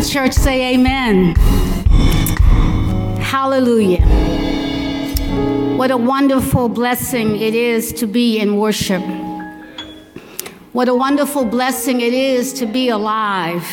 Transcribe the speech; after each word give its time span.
The 0.00 0.08
church 0.08 0.32
say 0.32 0.74
amen. 0.74 1.34
Hallelujah. 3.20 4.00
What 5.76 5.90
a 5.90 5.96
wonderful 5.96 6.70
blessing 6.70 7.36
it 7.36 7.54
is 7.54 7.92
to 7.94 8.06
be 8.06 8.38
in 8.38 8.56
worship. 8.56 9.02
What 10.72 10.88
a 10.88 10.94
wonderful 10.94 11.44
blessing 11.44 12.00
it 12.00 12.14
is 12.14 12.54
to 12.54 12.66
be 12.66 12.88
alive. 12.88 13.66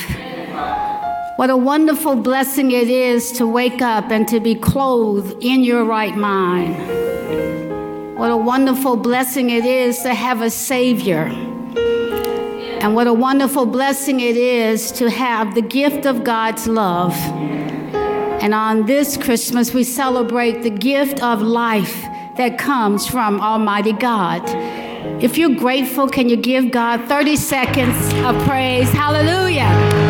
What 1.38 1.50
a 1.50 1.56
wonderful 1.56 2.18
blessing 2.18 2.72
it 2.72 2.90
is 2.90 3.32
to 3.34 3.48
wake 3.48 3.82
up 3.82 4.12
and 4.12 4.28
to 4.28 4.42
be 4.42 4.56
clothed 4.56 5.42
in 5.42 5.64
your 5.64 5.86
right 5.86 6.18
mind. 6.18 6.76
What 8.18 8.32
a 8.32 8.38
wonderful 8.38 8.98
blessing 8.98 9.50
it 9.50 9.64
is 9.64 10.00
to 10.00 10.14
have 10.14 10.42
a 10.42 10.50
Savior. 10.50 11.57
And 12.82 12.94
what 12.94 13.08
a 13.08 13.14
wonderful 13.14 13.66
blessing 13.66 14.20
it 14.20 14.38
is 14.38 14.92
to 14.94 15.10
have 15.10 15.56
the 15.56 15.62
gift 15.62 16.06
of 16.06 16.24
God's 16.24 16.68
love. 16.68 17.14
And 18.42 18.54
on 18.54 18.86
this 18.86 19.18
Christmas, 19.18 19.74
we 19.74 19.84
celebrate 19.84 20.62
the 20.62 20.70
gift 20.70 21.22
of 21.24 21.42
life 21.42 22.04
that 22.38 22.58
comes 22.58 23.08
from 23.08 23.42
Almighty 23.42 23.94
God. 23.94 24.44
If 25.22 25.38
you're 25.38 25.56
grateful, 25.56 26.08
can 26.08 26.30
you 26.30 26.38
give 26.38 26.70
God 26.70 27.04
30 27.10 27.36
seconds 27.36 28.14
of 28.24 28.38
praise? 28.48 28.90
Hallelujah! 28.92 30.07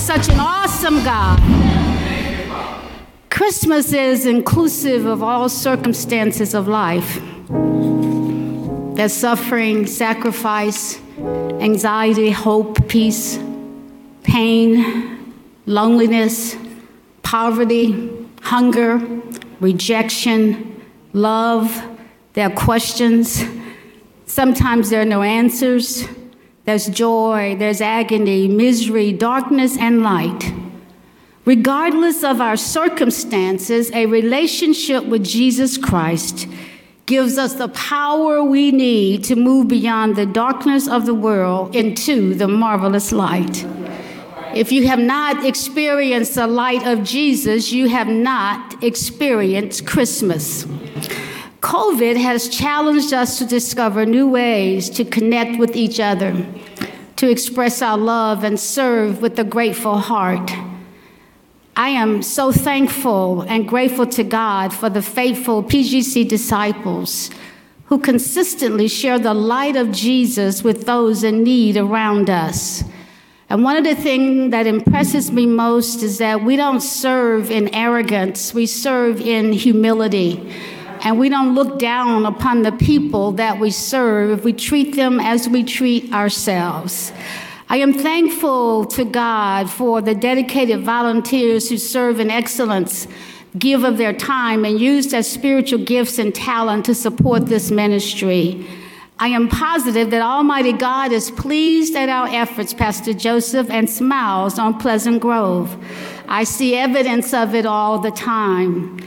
Such 0.00 0.30
an 0.30 0.40
awesome 0.40 1.04
God. 1.04 1.38
Christmas 3.28 3.92
is 3.92 4.24
inclusive 4.24 5.04
of 5.04 5.22
all 5.22 5.48
circumstances 5.48 6.54
of 6.54 6.66
life. 6.66 7.20
There's 8.96 9.12
suffering, 9.12 9.86
sacrifice, 9.86 10.98
anxiety, 11.18 12.30
hope, 12.30 12.88
peace, 12.88 13.38
pain, 14.22 15.34
loneliness, 15.66 16.56
poverty, 17.22 18.10
hunger, 18.40 18.98
rejection, 19.60 20.82
love. 21.12 21.86
There 22.32 22.46
are 22.46 22.54
questions. 22.54 23.44
Sometimes 24.24 24.88
there 24.88 25.02
are 25.02 25.04
no 25.04 25.22
answers. 25.22 26.08
There's 26.70 26.86
joy, 26.86 27.56
there's 27.58 27.80
agony, 27.80 28.46
misery, 28.46 29.10
darkness, 29.12 29.76
and 29.76 30.04
light. 30.04 30.52
Regardless 31.44 32.22
of 32.22 32.40
our 32.40 32.56
circumstances, 32.56 33.90
a 33.90 34.06
relationship 34.06 35.04
with 35.04 35.24
Jesus 35.24 35.76
Christ 35.76 36.46
gives 37.06 37.38
us 37.38 37.54
the 37.54 37.66
power 37.70 38.44
we 38.44 38.70
need 38.70 39.24
to 39.24 39.34
move 39.34 39.66
beyond 39.66 40.14
the 40.14 40.26
darkness 40.26 40.86
of 40.86 41.06
the 41.06 41.12
world 41.12 41.74
into 41.74 42.34
the 42.34 42.46
marvelous 42.46 43.10
light. 43.10 43.66
If 44.54 44.70
you 44.70 44.86
have 44.86 45.00
not 45.00 45.44
experienced 45.44 46.36
the 46.36 46.46
light 46.46 46.86
of 46.86 47.02
Jesus, 47.02 47.72
you 47.72 47.88
have 47.88 48.06
not 48.06 48.80
experienced 48.84 49.88
Christmas. 49.88 50.66
COVID 51.60 52.16
has 52.16 52.48
challenged 52.48 53.12
us 53.12 53.38
to 53.38 53.44
discover 53.44 54.06
new 54.06 54.26
ways 54.28 54.88
to 54.90 55.04
connect 55.04 55.58
with 55.58 55.76
each 55.76 56.00
other, 56.00 56.34
to 57.16 57.30
express 57.30 57.82
our 57.82 57.98
love 57.98 58.44
and 58.44 58.58
serve 58.58 59.20
with 59.20 59.38
a 59.38 59.44
grateful 59.44 59.98
heart. 59.98 60.50
I 61.76 61.90
am 61.90 62.22
so 62.22 62.50
thankful 62.50 63.42
and 63.42 63.68
grateful 63.68 64.06
to 64.06 64.24
God 64.24 64.72
for 64.72 64.88
the 64.88 65.02
faithful 65.02 65.62
PGC 65.62 66.26
disciples 66.28 67.30
who 67.86 67.98
consistently 67.98 68.88
share 68.88 69.18
the 69.18 69.34
light 69.34 69.76
of 69.76 69.92
Jesus 69.92 70.62
with 70.62 70.86
those 70.86 71.24
in 71.24 71.42
need 71.42 71.76
around 71.76 72.30
us. 72.30 72.84
And 73.50 73.64
one 73.64 73.76
of 73.76 73.84
the 73.84 73.96
things 73.96 74.52
that 74.52 74.66
impresses 74.66 75.32
me 75.32 75.44
most 75.44 76.02
is 76.02 76.18
that 76.18 76.42
we 76.42 76.56
don't 76.56 76.80
serve 76.80 77.50
in 77.50 77.74
arrogance, 77.74 78.54
we 78.54 78.64
serve 78.64 79.20
in 79.20 79.52
humility. 79.52 80.52
And 81.02 81.18
we 81.18 81.28
don't 81.28 81.54
look 81.54 81.78
down 81.78 82.26
upon 82.26 82.62
the 82.62 82.72
people 82.72 83.32
that 83.32 83.58
we 83.58 83.70
serve 83.70 84.30
if 84.38 84.44
we 84.44 84.52
treat 84.52 84.96
them 84.96 85.18
as 85.20 85.48
we 85.48 85.64
treat 85.64 86.12
ourselves. 86.12 87.12
I 87.68 87.76
am 87.76 87.92
thankful 87.92 88.84
to 88.86 89.04
God 89.04 89.70
for 89.70 90.00
the 90.00 90.14
dedicated 90.14 90.80
volunteers 90.80 91.68
who 91.68 91.78
serve 91.78 92.18
in 92.18 92.30
excellence, 92.30 93.06
give 93.58 93.84
of 93.84 93.96
their 93.96 94.12
time, 94.12 94.64
and 94.64 94.80
use 94.80 95.08
their 95.08 95.22
spiritual 95.22 95.84
gifts 95.84 96.18
and 96.18 96.34
talent 96.34 96.84
to 96.86 96.94
support 96.94 97.46
this 97.46 97.70
ministry. 97.70 98.66
I 99.20 99.28
am 99.28 99.48
positive 99.48 100.10
that 100.10 100.22
Almighty 100.22 100.72
God 100.72 101.12
is 101.12 101.30
pleased 101.30 101.94
at 101.94 102.08
our 102.08 102.26
efforts, 102.28 102.72
Pastor 102.72 103.12
Joseph, 103.12 103.70
and 103.70 103.88
smiles 103.88 104.58
on 104.58 104.80
Pleasant 104.80 105.20
Grove. 105.20 105.76
I 106.26 106.44
see 106.44 106.74
evidence 106.74 107.34
of 107.34 107.54
it 107.54 107.66
all 107.66 107.98
the 107.98 108.10
time. 108.10 108.98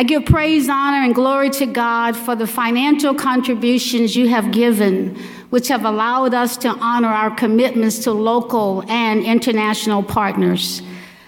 I 0.00 0.02
give 0.02 0.24
praise, 0.24 0.66
honor, 0.66 1.04
and 1.04 1.14
glory 1.14 1.50
to 1.50 1.66
God 1.66 2.16
for 2.16 2.34
the 2.34 2.46
financial 2.46 3.14
contributions 3.14 4.16
you 4.16 4.28
have 4.28 4.50
given, 4.50 5.14
which 5.50 5.68
have 5.68 5.84
allowed 5.84 6.32
us 6.32 6.56
to 6.56 6.70
honor 6.70 7.08
our 7.08 7.30
commitments 7.30 7.98
to 8.04 8.12
local 8.12 8.82
and 8.88 9.22
international 9.22 10.02
partners. 10.02 10.80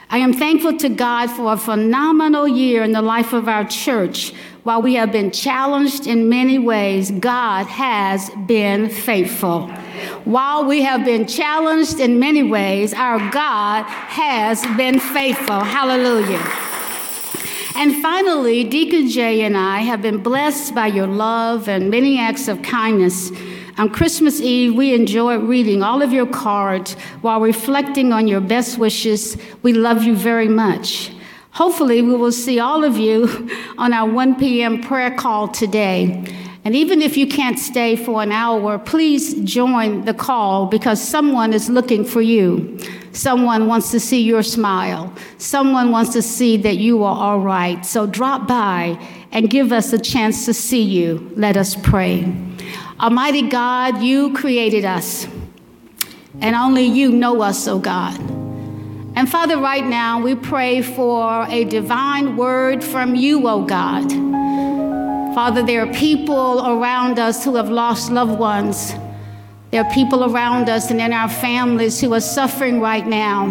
I 0.08 0.18
am 0.18 0.32
thankful 0.32 0.78
to 0.78 0.88
God 0.88 1.26
for 1.26 1.52
a 1.52 1.58
phenomenal 1.58 2.48
year 2.48 2.82
in 2.82 2.92
the 2.92 3.02
life 3.02 3.34
of 3.34 3.46
our 3.46 3.66
church. 3.66 4.32
While 4.62 4.80
we 4.80 4.94
have 4.94 5.12
been 5.12 5.32
challenged 5.32 6.06
in 6.06 6.30
many 6.30 6.58
ways, 6.58 7.10
God 7.10 7.66
has 7.66 8.30
been 8.46 8.88
faithful. 8.88 9.68
While 10.24 10.64
we 10.64 10.80
have 10.80 11.04
been 11.04 11.26
challenged 11.26 12.00
in 12.00 12.18
many 12.18 12.42
ways, 12.42 12.94
our 12.94 13.18
God 13.32 13.84
has 13.84 14.64
been 14.78 14.98
faithful. 14.98 15.60
Hallelujah. 15.60 16.71
And 17.74 18.02
finally, 18.02 18.64
Deacon 18.64 19.08
Jay 19.08 19.42
and 19.42 19.56
I 19.56 19.80
have 19.80 20.02
been 20.02 20.18
blessed 20.22 20.74
by 20.74 20.88
your 20.88 21.06
love 21.06 21.68
and 21.68 21.90
many 21.90 22.18
acts 22.18 22.46
of 22.46 22.62
kindness. 22.62 23.32
On 23.78 23.88
Christmas 23.88 24.40
Eve, 24.40 24.74
we 24.74 24.94
enjoyed 24.94 25.42
reading 25.42 25.82
all 25.82 26.02
of 26.02 26.12
your 26.12 26.26
cards 26.26 26.92
while 27.22 27.40
reflecting 27.40 28.12
on 28.12 28.28
your 28.28 28.40
best 28.40 28.78
wishes. 28.78 29.38
We 29.62 29.72
love 29.72 30.02
you 30.02 30.14
very 30.14 30.48
much. 30.48 31.10
Hopefully, 31.52 32.02
we 32.02 32.14
will 32.14 32.32
see 32.32 32.60
all 32.60 32.84
of 32.84 32.98
you 32.98 33.50
on 33.78 33.92
our 33.92 34.08
1 34.08 34.36
p.m. 34.38 34.82
prayer 34.82 35.14
call 35.14 35.48
today. 35.48 36.24
And 36.64 36.76
even 36.76 37.02
if 37.02 37.16
you 37.16 37.26
can't 37.26 37.58
stay 37.58 37.96
for 37.96 38.22
an 38.22 38.30
hour, 38.30 38.78
please 38.78 39.34
join 39.42 40.04
the 40.04 40.14
call 40.14 40.66
because 40.66 41.02
someone 41.02 41.52
is 41.52 41.68
looking 41.68 42.04
for 42.04 42.20
you. 42.20 42.78
Someone 43.12 43.66
wants 43.66 43.90
to 43.90 44.00
see 44.00 44.22
your 44.22 44.42
smile. 44.42 45.12
Someone 45.38 45.90
wants 45.90 46.12
to 46.14 46.22
see 46.22 46.56
that 46.58 46.78
you 46.78 47.02
are 47.04 47.14
all 47.16 47.40
right. 47.40 47.84
So 47.84 48.06
drop 48.06 48.48
by 48.48 48.98
and 49.32 49.50
give 49.50 49.72
us 49.72 49.92
a 49.92 49.98
chance 49.98 50.46
to 50.46 50.54
see 50.54 50.82
you. 50.82 51.30
Let 51.36 51.56
us 51.56 51.76
pray. 51.76 52.32
Almighty 52.98 53.42
God, 53.42 54.00
you 54.02 54.32
created 54.32 54.84
us, 54.84 55.26
and 56.40 56.54
only 56.54 56.84
you 56.84 57.10
know 57.10 57.42
us, 57.42 57.66
oh 57.66 57.78
God. 57.78 58.18
And 59.14 59.28
Father, 59.28 59.58
right 59.58 59.84
now 59.84 60.20
we 60.20 60.34
pray 60.34 60.80
for 60.80 61.46
a 61.48 61.64
divine 61.64 62.36
word 62.36 62.82
from 62.82 63.14
you, 63.14 63.46
oh 63.46 63.64
God. 63.64 64.10
Father, 65.34 65.62
there 65.62 65.82
are 65.86 65.92
people 65.92 66.66
around 66.66 67.18
us 67.18 67.44
who 67.44 67.56
have 67.56 67.68
lost 67.68 68.10
loved 68.10 68.38
ones. 68.38 68.94
There 69.72 69.82
are 69.82 69.90
people 69.94 70.30
around 70.30 70.68
us 70.68 70.90
and 70.90 71.00
in 71.00 71.14
our 71.14 71.30
families 71.30 71.98
who 71.98 72.12
are 72.12 72.20
suffering 72.20 72.78
right 72.78 73.06
now. 73.06 73.46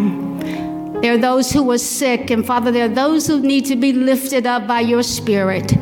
There 1.00 1.14
are 1.14 1.18
those 1.18 1.50
who 1.50 1.68
are 1.72 1.78
sick, 1.78 2.30
and 2.30 2.46
Father, 2.46 2.70
there 2.70 2.84
are 2.84 2.94
those 2.94 3.26
who 3.26 3.40
need 3.40 3.66
to 3.66 3.74
be 3.74 3.92
lifted 3.92 4.46
up 4.46 4.68
by 4.68 4.82
your 4.82 5.02
Spirit. 5.02 5.76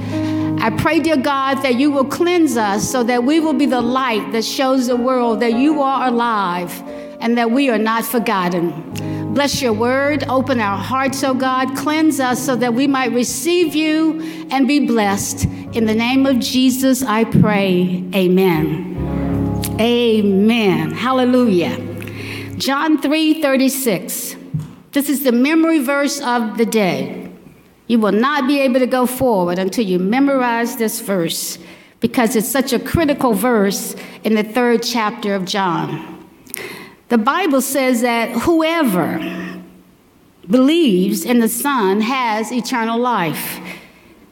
I 0.62 0.70
pray, 0.78 1.00
dear 1.00 1.18
God, 1.18 1.56
that 1.56 1.74
you 1.74 1.90
will 1.90 2.06
cleanse 2.06 2.56
us 2.56 2.90
so 2.90 3.02
that 3.02 3.22
we 3.22 3.38
will 3.38 3.52
be 3.52 3.66
the 3.66 3.82
light 3.82 4.32
that 4.32 4.46
shows 4.46 4.86
the 4.86 4.96
world 4.96 5.40
that 5.40 5.52
you 5.52 5.82
are 5.82 6.08
alive 6.08 6.72
and 7.20 7.36
that 7.36 7.50
we 7.50 7.68
are 7.68 7.76
not 7.76 8.06
forgotten. 8.06 9.34
Bless 9.34 9.60
your 9.60 9.74
word. 9.74 10.24
Open 10.26 10.58
our 10.58 10.78
hearts, 10.78 11.22
oh 11.22 11.34
God. 11.34 11.76
Cleanse 11.76 12.18
us 12.18 12.42
so 12.42 12.56
that 12.56 12.72
we 12.72 12.86
might 12.86 13.12
receive 13.12 13.74
you 13.74 14.22
and 14.50 14.66
be 14.66 14.86
blessed. 14.86 15.44
In 15.74 15.84
the 15.84 15.94
name 15.94 16.24
of 16.24 16.38
Jesus, 16.38 17.02
I 17.02 17.24
pray. 17.24 18.02
Amen. 18.14 18.89
Amen. 19.80 20.90
Hallelujah. 20.90 21.78
John 22.58 23.00
3 23.00 23.40
36. 23.40 24.36
This 24.92 25.08
is 25.08 25.24
the 25.24 25.32
memory 25.32 25.78
verse 25.78 26.20
of 26.20 26.58
the 26.58 26.66
day. 26.66 27.32
You 27.86 27.98
will 27.98 28.12
not 28.12 28.46
be 28.46 28.60
able 28.60 28.80
to 28.80 28.86
go 28.86 29.06
forward 29.06 29.58
until 29.58 29.86
you 29.86 29.98
memorize 29.98 30.76
this 30.76 31.00
verse 31.00 31.58
because 32.00 32.36
it's 32.36 32.46
such 32.48 32.74
a 32.74 32.78
critical 32.78 33.32
verse 33.32 33.96
in 34.22 34.34
the 34.34 34.44
third 34.44 34.82
chapter 34.82 35.34
of 35.34 35.46
John. 35.46 36.28
The 37.08 37.16
Bible 37.16 37.62
says 37.62 38.02
that 38.02 38.30
whoever 38.30 39.18
believes 40.48 41.24
in 41.24 41.40
the 41.40 41.48
Son 41.48 42.02
has 42.02 42.52
eternal 42.52 42.98
life. 42.98 43.58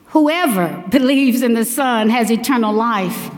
Whoever 0.09 0.85
believes 0.91 1.41
in 1.41 1.55
the 1.55 1.65
Son 1.65 2.11
has 2.11 2.31
eternal 2.31 2.75
life. 2.75 3.31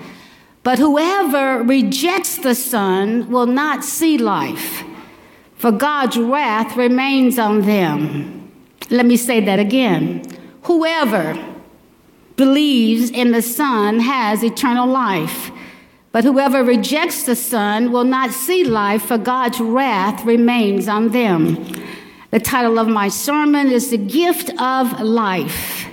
But 0.63 0.79
whoever 0.79 1.63
rejects 1.63 2.37
the 2.37 2.55
Son 2.55 3.31
will 3.31 3.47
not 3.47 3.83
see 3.83 4.19
life, 4.19 4.85
for 5.55 5.73
God's 5.73 6.19
wrath 6.19 6.77
remains 6.77 7.39
on 7.39 7.63
them. 7.63 8.51
Let 8.91 9.07
me 9.07 9.17
say 9.17 9.41
that 9.45 9.59
again. 9.59 10.23
Whoever 10.65 11.39
believes 12.37 13.11
in 13.11 13.33
the 13.33 13.43
Son 13.43 14.01
has 14.01 14.43
eternal 14.43 14.87
life, 14.87 15.51
but 16.13 16.25
whoever 16.25 16.63
rejects 16.63 17.23
the 17.23 17.37
Son 17.37 17.93
will 17.93 18.05
not 18.05 18.31
see 18.33 18.65
life, 18.65 19.03
for 19.03 19.17
God's 19.17 19.61
wrath 19.61 20.25
remains 20.25 20.89
on 20.89 21.09
them. 21.11 21.57
The 22.31 22.41
title 22.41 22.79
of 22.79 22.87
my 22.87 23.09
sermon 23.09 23.71
is 23.71 23.91
The 23.91 23.99
Gift 23.99 24.51
of 24.61 25.01
Life. 25.01 25.90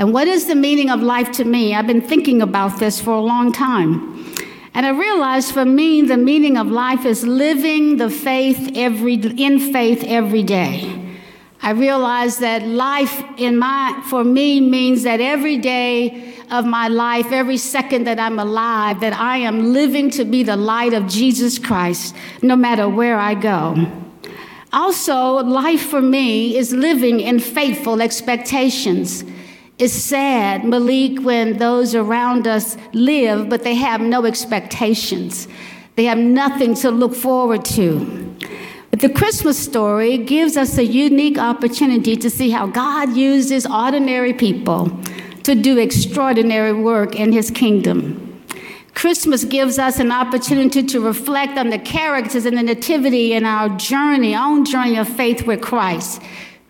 And 0.00 0.14
what 0.14 0.26
is 0.26 0.46
the 0.46 0.54
meaning 0.54 0.88
of 0.88 1.02
life 1.02 1.30
to 1.32 1.44
me? 1.44 1.74
I've 1.74 1.86
been 1.86 2.00
thinking 2.00 2.40
about 2.40 2.80
this 2.80 2.98
for 2.98 3.10
a 3.10 3.20
long 3.20 3.52
time. 3.52 4.24
And 4.72 4.86
I 4.86 4.98
realized 4.98 5.52
for 5.52 5.66
me, 5.66 6.00
the 6.00 6.16
meaning 6.16 6.56
of 6.56 6.68
life 6.68 7.04
is 7.04 7.26
living 7.26 7.98
the 7.98 8.08
faith 8.08 8.72
every, 8.74 9.16
in 9.16 9.58
faith 9.74 10.02
every 10.06 10.42
day. 10.42 11.18
I 11.60 11.72
realized 11.72 12.40
that 12.40 12.66
life 12.66 13.22
in 13.36 13.58
my, 13.58 14.02
for 14.08 14.24
me 14.24 14.58
means 14.58 15.02
that 15.02 15.20
every 15.20 15.58
day 15.58 16.34
of 16.50 16.64
my 16.64 16.88
life, 16.88 17.30
every 17.30 17.58
second 17.58 18.06
that 18.06 18.18
I'm 18.18 18.38
alive, 18.38 19.00
that 19.00 19.12
I 19.12 19.36
am 19.36 19.74
living 19.74 20.08
to 20.12 20.24
be 20.24 20.42
the 20.42 20.56
light 20.56 20.94
of 20.94 21.08
Jesus 21.08 21.58
Christ, 21.58 22.16
no 22.40 22.56
matter 22.56 22.88
where 22.88 23.18
I 23.18 23.34
go. 23.34 23.76
Also, 24.72 25.44
life 25.44 25.82
for 25.82 26.00
me 26.00 26.56
is 26.56 26.72
living 26.72 27.20
in 27.20 27.38
faithful 27.38 28.00
expectations. 28.00 29.24
It's 29.80 29.94
sad, 29.94 30.66
Malik, 30.66 31.22
when 31.22 31.56
those 31.56 31.94
around 31.94 32.46
us 32.46 32.76
live, 32.92 33.48
but 33.48 33.62
they 33.62 33.74
have 33.76 34.02
no 34.02 34.26
expectations. 34.26 35.48
They 35.96 36.04
have 36.04 36.18
nothing 36.18 36.74
to 36.74 36.90
look 36.90 37.14
forward 37.14 37.64
to. 37.76 38.36
But 38.90 39.00
the 39.00 39.08
Christmas 39.08 39.58
story 39.58 40.18
gives 40.18 40.58
us 40.58 40.76
a 40.76 40.84
unique 40.84 41.38
opportunity 41.38 42.14
to 42.14 42.28
see 42.28 42.50
how 42.50 42.66
God 42.66 43.16
uses 43.16 43.64
ordinary 43.66 44.34
people 44.34 44.90
to 45.44 45.54
do 45.54 45.78
extraordinary 45.78 46.74
work 46.74 47.16
in 47.16 47.32
his 47.32 47.50
kingdom. 47.50 48.44
Christmas 48.94 49.44
gives 49.44 49.78
us 49.78 49.98
an 49.98 50.12
opportunity 50.12 50.82
to 50.82 51.00
reflect 51.00 51.56
on 51.56 51.70
the 51.70 51.78
characters 51.78 52.44
and 52.44 52.58
the 52.58 52.62
nativity 52.62 53.32
in 53.32 53.46
our 53.46 53.70
journey, 53.78 54.34
our 54.34 54.46
own 54.46 54.66
journey 54.66 54.98
of 54.98 55.08
faith 55.08 55.46
with 55.46 55.62
Christ. 55.62 56.20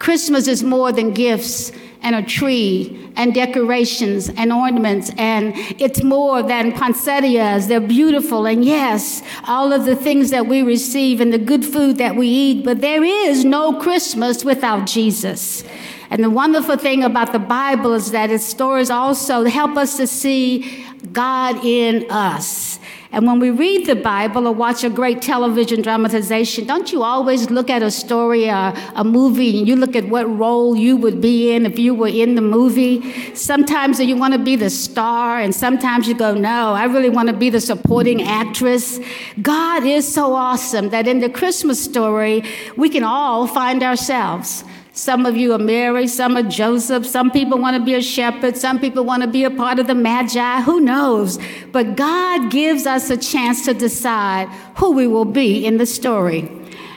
Christmas 0.00 0.49
is 0.49 0.64
more 0.64 0.92
than 0.92 1.12
gifts 1.12 1.73
and 2.02 2.16
a 2.16 2.23
tree 2.23 3.12
and 3.16 3.35
decorations 3.35 4.30
and 4.30 4.50
ornaments, 4.50 5.11
and 5.19 5.52
it's 5.78 6.02
more 6.02 6.42
than 6.42 6.73
poinsettias. 6.73 7.69
They're 7.69 7.80
beautiful, 7.80 8.47
and 8.47 8.64
yes, 8.64 9.23
all 9.47 9.75
of 9.75 9.85
the 9.85 9.95
things 9.95 10.30
that 10.30 10.47
we 10.47 10.62
receive 10.62 11.21
and 11.21 11.33
the 11.33 11.38
good 11.38 11.66
food 11.66 11.99
that 11.99 12.16
we 12.16 12.28
eat, 12.28 12.64
but 12.64 12.80
there 12.80 13.04
is 13.04 13.45
no 13.45 13.78
Christmas 13.78 14.42
without 14.42 14.87
Jesus. 14.87 15.62
And 16.09 16.25
the 16.25 16.30
wonderful 16.30 16.78
thing 16.78 17.04
about 17.04 17.33
the 17.33 17.38
Bible 17.38 17.92
is 17.92 18.11
that 18.12 18.30
its 18.30 18.45
stories 18.45 18.88
also 18.88 19.45
help 19.45 19.76
us 19.76 19.99
to 19.99 20.07
see 20.07 20.87
God 21.12 21.62
in 21.62 22.11
us. 22.11 22.78
And 23.12 23.26
when 23.26 23.40
we 23.40 23.50
read 23.50 23.87
the 23.87 23.97
Bible 23.97 24.47
or 24.47 24.52
watch 24.52 24.85
a 24.85 24.88
great 24.88 25.21
television 25.21 25.83
dramatization, 25.83 26.64
don't 26.64 26.93
you 26.93 27.02
always 27.02 27.50
look 27.50 27.69
at 27.69 27.83
a 27.83 27.90
story, 27.90 28.45
a, 28.45 28.73
a 28.95 29.02
movie, 29.02 29.59
and 29.59 29.67
you 29.67 29.75
look 29.75 29.97
at 29.97 30.05
what 30.09 30.31
role 30.38 30.76
you 30.76 30.97
would 30.97 31.21
be 31.21 31.52
in 31.52 31.67
if 31.67 31.76
you 31.76 31.93
were 31.93 32.07
in 32.07 32.37
the 32.37 32.40
movie? 32.40 33.35
Sometimes 33.35 33.99
you 33.99 34.14
want 34.14 34.35
to 34.35 34.38
be 34.38 34.55
the 34.55 34.71
star, 34.71 35.40
and 35.40 35.52
sometimes 35.52 36.07
you 36.07 36.14
go, 36.14 36.35
no, 36.35 36.73
I 36.73 36.85
really 36.85 37.11
want 37.11 37.29
to 37.31 37.35
be 37.35 37.50
the 37.50 37.61
supporting 37.61 38.23
actress. 38.23 39.00
God 39.43 39.85
is 39.85 40.07
so 40.07 40.33
awesome 40.35 40.90
that 40.90 41.09
in 41.09 41.19
the 41.19 41.29
Christmas 41.29 41.83
story, 41.83 42.45
we 42.76 42.88
can 42.88 43.02
all 43.02 43.49
find 43.49 43.83
ourselves. 43.83 44.62
Some 44.92 45.25
of 45.25 45.37
you 45.37 45.52
are 45.52 45.59
Mary, 45.59 46.09
some 46.09 46.37
are 46.37 46.42
Joseph, 46.42 47.06
some 47.06 47.30
people 47.30 47.59
want 47.59 47.76
to 47.76 47.82
be 47.82 47.94
a 47.94 48.02
shepherd, 48.02 48.56
some 48.56 48.80
people 48.80 49.04
want 49.04 49.23
to 49.23 49.28
be 49.28 49.44
a 49.44 49.50
part 49.50 49.78
of 49.78 49.87
the 49.87 49.94
Magi, 49.94 50.61
who 50.62 50.80
knows? 50.80 51.38
But 51.70 51.97
God 51.97 52.50
gives 52.50 52.87
us 52.87 53.09
a 53.09 53.16
chance 53.16 53.64
to 53.66 53.75
decide 53.75 54.49
who 54.76 54.90
we 54.90 55.06
will 55.06 55.25
be 55.25 55.64
in 55.64 55.76
the 55.76 55.87
story. 55.87 56.50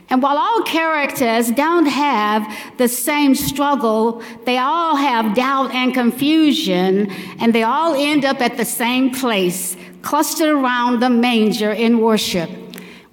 And 0.10 0.22
while 0.22 0.38
all 0.38 0.64
characters 0.64 1.52
don't 1.52 1.86
have 1.86 2.46
the 2.78 2.88
same 2.88 3.36
struggle, 3.36 4.24
they 4.46 4.58
all 4.58 4.96
have 4.96 5.36
doubt 5.36 5.72
and 5.74 5.94
confusion, 5.94 7.12
and 7.40 7.54
they 7.54 7.64
all 7.64 7.94
end 7.94 8.26
up 8.26 8.42
at 8.42 8.58
the 8.58 8.66
same 8.66 9.12
place, 9.12 9.78
clustered 10.02 10.50
around 10.50 11.00
the 11.00 11.10
manger 11.10 11.72
in 11.72 12.00
worship. 12.00 12.50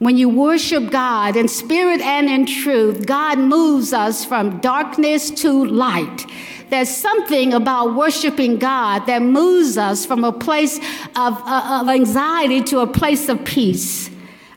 When 0.01 0.17
you 0.17 0.31
worship 0.31 0.91
God 0.91 1.37
in 1.37 1.47
spirit 1.47 2.01
and 2.01 2.31
in 2.31 2.47
truth, 2.47 3.05
God 3.05 3.39
moves 3.39 3.93
us 3.93 4.25
from 4.25 4.59
darkness 4.61 5.31
to 5.43 5.67
light. 5.67 6.25
There's 6.71 6.89
something 6.89 7.53
about 7.53 7.95
worshiping 7.95 8.57
God 8.57 9.01
that 9.05 9.21
moves 9.21 9.77
us 9.77 10.07
from 10.07 10.25
a 10.25 10.33
place 10.33 10.79
of, 10.79 11.43
uh, 11.45 11.81
of 11.83 11.89
anxiety 11.91 12.63
to 12.63 12.79
a 12.79 12.87
place 12.87 13.29
of 13.29 13.45
peace. 13.45 14.09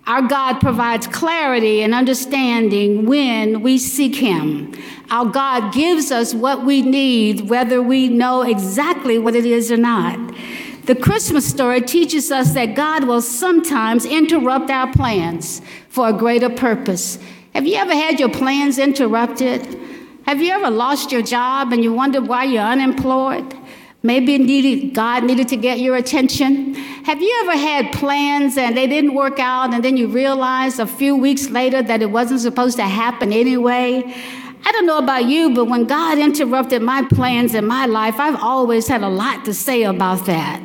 Our 0.07 0.21
God 0.21 0.61
provides 0.61 1.07
clarity 1.07 1.81
and 1.81 1.93
understanding 1.93 3.05
when 3.05 3.61
we 3.61 3.77
seek 3.77 4.15
Him. 4.15 4.73
Our 5.09 5.25
God 5.25 5.73
gives 5.73 6.09
us 6.09 6.33
what 6.33 6.63
we 6.63 6.81
need, 6.81 7.49
whether 7.49 7.81
we 7.81 8.07
know 8.07 8.43
exactly 8.43 9.19
what 9.19 9.35
it 9.35 9.45
is 9.45 9.69
or 9.73 9.77
not. 9.77 10.17
The 10.85 10.95
Christmas 10.95 11.47
story 11.47 11.79
teaches 11.79 12.29
us 12.29 12.53
that 12.55 12.75
God 12.75 13.05
will 13.05 13.21
sometimes 13.21 14.03
interrupt 14.05 14.69
our 14.69 14.91
plans 14.91 15.61
for 15.87 16.09
a 16.09 16.13
greater 16.13 16.49
purpose. 16.49 17.19
Have 17.53 17.65
you 17.65 17.75
ever 17.75 17.93
had 17.93 18.19
your 18.19 18.27
plans 18.27 18.77
interrupted? 18.77 19.79
Have 20.25 20.41
you 20.41 20.51
ever 20.51 20.69
lost 20.69 21.09
your 21.09 21.21
job 21.21 21.71
and 21.71 21.83
you 21.83 21.93
wondered 21.93 22.27
why 22.27 22.43
you're 22.43 22.63
unemployed? 22.63 23.55
Maybe 24.01 24.37
needed, 24.37 24.93
God 24.93 25.23
needed 25.23 25.47
to 25.49 25.55
get 25.55 25.79
your 25.79 25.95
attention. 25.95 26.73
Have 26.73 27.21
you 27.21 27.33
ever 27.43 27.57
had 27.57 27.93
plans 27.93 28.57
and 28.57 28.75
they 28.75 28.85
didn't 28.85 29.13
work 29.13 29.39
out, 29.39 29.73
and 29.73 29.85
then 29.85 29.95
you 29.95 30.07
realize 30.07 30.79
a 30.79 30.87
few 30.87 31.15
weeks 31.15 31.49
later 31.49 31.81
that 31.81 32.01
it 32.01 32.11
wasn't 32.11 32.41
supposed 32.41 32.75
to 32.75 32.83
happen 32.83 33.31
anyway? 33.31 34.13
I 34.65 34.71
don't 34.71 34.85
know 34.85 34.97
about 34.97 35.25
you, 35.25 35.53
but 35.53 35.65
when 35.65 35.85
God 35.85 36.17
interrupted 36.17 36.81
my 36.81 37.03
plans 37.03 37.53
in 37.53 37.65
my 37.65 37.85
life, 37.85 38.15
I've 38.17 38.41
always 38.41 38.87
had 38.87 39.01
a 39.01 39.09
lot 39.09 39.43
to 39.45 39.53
say 39.53 39.83
about 39.83 40.25
that. 40.25 40.61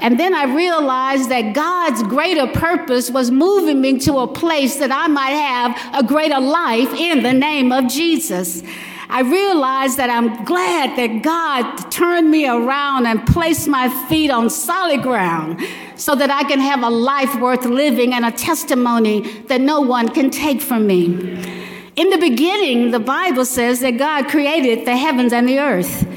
And 0.00 0.18
then 0.18 0.34
I 0.34 0.44
realized 0.44 1.30
that 1.30 1.54
God's 1.54 2.02
greater 2.02 2.46
purpose 2.46 3.10
was 3.10 3.30
moving 3.30 3.80
me 3.80 3.98
to 4.00 4.18
a 4.18 4.26
place 4.26 4.76
that 4.76 4.90
I 4.90 5.06
might 5.06 5.30
have 5.30 5.78
a 5.94 6.06
greater 6.06 6.40
life 6.40 6.92
in 6.94 7.22
the 7.22 7.32
name 7.32 7.72
of 7.72 7.88
Jesus. 7.88 8.62
I 9.10 9.20
realized 9.20 9.98
that 9.98 10.08
I'm 10.08 10.44
glad 10.44 10.96
that 10.96 11.22
God 11.22 11.90
turned 11.90 12.30
me 12.30 12.48
around 12.48 13.06
and 13.06 13.26
placed 13.26 13.68
my 13.68 13.90
feet 14.08 14.30
on 14.30 14.48
solid 14.48 15.02
ground 15.02 15.60
so 15.96 16.14
that 16.14 16.30
I 16.30 16.44
can 16.44 16.58
have 16.58 16.82
a 16.82 16.88
life 16.88 17.34
worth 17.38 17.66
living 17.66 18.14
and 18.14 18.24
a 18.24 18.32
testimony 18.32 19.20
that 19.48 19.60
no 19.60 19.82
one 19.82 20.08
can 20.08 20.30
take 20.30 20.62
from 20.62 20.86
me. 20.86 21.62
In 21.94 22.08
the 22.08 22.16
beginning, 22.16 22.90
the 22.90 23.00
Bible 23.00 23.44
says 23.44 23.80
that 23.80 23.98
God 23.98 24.28
created 24.28 24.86
the 24.86 24.96
heavens 24.96 25.32
and 25.32 25.46
the 25.46 25.58
earth. 25.58 26.08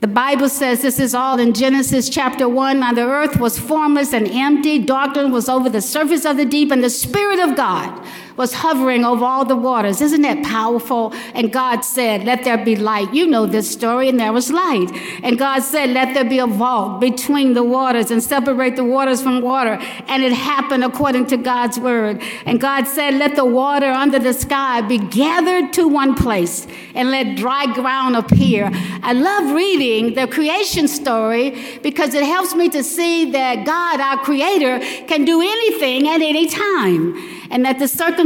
The 0.00 0.08
Bible 0.08 0.48
says 0.48 0.82
this 0.82 0.98
is 0.98 1.14
all 1.14 1.38
in 1.38 1.52
Genesis 1.54 2.08
chapter 2.08 2.48
1. 2.48 2.80
Now 2.80 2.92
the 2.92 3.06
earth 3.06 3.36
was 3.36 3.56
formless 3.56 4.12
and 4.12 4.26
empty, 4.26 4.80
darkness 4.80 5.30
was 5.30 5.48
over 5.48 5.68
the 5.68 5.80
surface 5.80 6.24
of 6.24 6.38
the 6.38 6.44
deep, 6.44 6.72
and 6.72 6.82
the 6.82 6.90
Spirit 6.90 7.38
of 7.38 7.56
God 7.56 8.04
was 8.36 8.54
hovering 8.54 9.04
over 9.04 9.24
all 9.24 9.44
the 9.44 9.56
waters. 9.56 10.00
Isn't 10.00 10.22
that 10.22 10.42
powerful? 10.44 11.12
And 11.34 11.52
God 11.52 11.80
said, 11.82 12.24
Let 12.24 12.44
there 12.44 12.62
be 12.62 12.76
light. 12.76 13.12
You 13.12 13.26
know 13.26 13.46
this 13.46 13.70
story, 13.70 14.08
and 14.08 14.18
there 14.18 14.32
was 14.32 14.50
light. 14.50 14.90
And 15.22 15.38
God 15.38 15.60
said, 15.60 15.90
Let 15.90 16.14
there 16.14 16.24
be 16.24 16.38
a 16.38 16.46
vault 16.46 17.00
between 17.00 17.54
the 17.54 17.62
waters 17.62 18.10
and 18.10 18.22
separate 18.22 18.76
the 18.76 18.84
waters 18.84 19.22
from 19.22 19.42
water. 19.42 19.78
And 20.08 20.22
it 20.22 20.32
happened 20.32 20.84
according 20.84 21.26
to 21.26 21.36
God's 21.36 21.78
word. 21.78 22.22
And 22.46 22.60
God 22.60 22.86
said, 22.86 23.14
Let 23.14 23.36
the 23.36 23.44
water 23.44 23.86
under 23.86 24.18
the 24.18 24.32
sky 24.32 24.80
be 24.82 24.98
gathered 24.98 25.72
to 25.74 25.88
one 25.88 26.14
place 26.14 26.66
and 26.94 27.10
let 27.10 27.36
dry 27.36 27.66
ground 27.72 28.16
appear. 28.16 28.70
I 29.02 29.12
love 29.12 29.54
reading 29.54 30.14
the 30.14 30.26
creation 30.26 30.88
story 30.88 31.78
because 31.82 32.14
it 32.14 32.24
helps 32.24 32.54
me 32.54 32.68
to 32.70 32.82
see 32.82 33.30
that 33.32 33.66
God, 33.66 34.00
our 34.00 34.18
creator, 34.18 34.78
can 35.06 35.24
do 35.24 35.40
anything 35.40 36.08
at 36.08 36.20
any 36.20 36.46
time 36.46 37.16
and 37.50 37.64
that 37.66 37.78
the 37.78 37.86
circumstances 37.86 38.21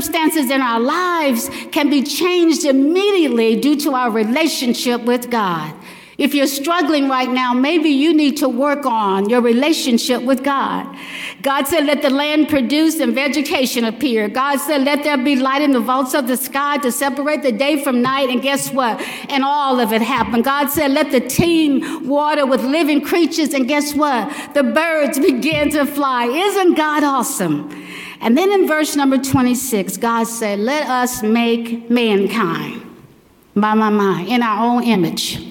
in 0.51 0.61
our 0.61 0.81
lives 0.81 1.49
can 1.73 1.89
be 1.89 2.03
changed 2.03 2.65
immediately 2.65 3.57
due 3.57 3.77
to 3.77 3.95
our 3.95 4.11
relationship 4.11 5.03
with 5.03 5.31
God. 5.31 5.75
If 6.19 6.35
you're 6.35 6.47
struggling 6.47 7.11
right 7.11 7.29
now, 7.29 7.53
maybe 7.53 7.91
you 7.91 8.15
need 8.15 8.39
to 8.39 8.49
work 8.49 8.87
on 8.87 9.29
your 9.29 9.43
relationship 9.43 10.23
with 10.23 10.43
God. 10.43 10.87
God 11.43 11.67
said, 11.67 11.85
Let 11.85 12.01
the 12.01 12.09
land 12.09 12.49
produce 12.49 13.01
and 13.01 13.15
vegetation 13.15 13.85
appear. 13.85 14.27
God 14.29 14.59
said, 14.59 14.83
Let 14.83 15.05
there 15.05 15.19
be 15.19 15.37
light 15.37 15.61
in 15.61 15.73
the 15.73 15.81
vaults 15.81 16.15
of 16.15 16.27
the 16.27 16.39
sky 16.39 16.79
to 16.79 16.91
separate 16.91 17.43
the 17.43 17.53
day 17.53 17.83
from 17.83 18.01
night. 18.01 18.31
And 18.31 18.41
guess 18.41 18.71
what? 18.73 18.99
And 19.29 19.45
all 19.45 19.79
of 19.79 19.93
it 19.93 20.01
happened. 20.01 20.45
God 20.45 20.71
said, 20.71 20.93
Let 20.93 21.11
the 21.11 21.21
teem 21.21 22.09
water 22.09 22.47
with 22.47 22.63
living 22.63 23.03
creatures. 23.03 23.53
And 23.53 23.69
guess 23.69 23.95
what? 23.95 24.55
The 24.55 24.63
birds 24.63 25.19
began 25.31 25.69
to 25.71 25.85
fly. 25.85 26.27
Isn't 26.27 26.75
God 26.75 27.05
awesome? 27.05 27.87
And 28.21 28.37
then 28.37 28.51
in 28.51 28.67
verse 28.67 28.97
number 28.97 29.19
26, 29.19 29.97
God 29.99 30.25
said, 30.25 30.59
Let 30.59 30.89
us 30.89 31.23
make 31.23 31.91
mankind, 31.91 32.83
by 33.55 33.75
my 33.75 33.91
mind, 33.91 34.29
in 34.29 34.43
our 34.43 34.65
own 34.65 34.85
image. 34.85 35.45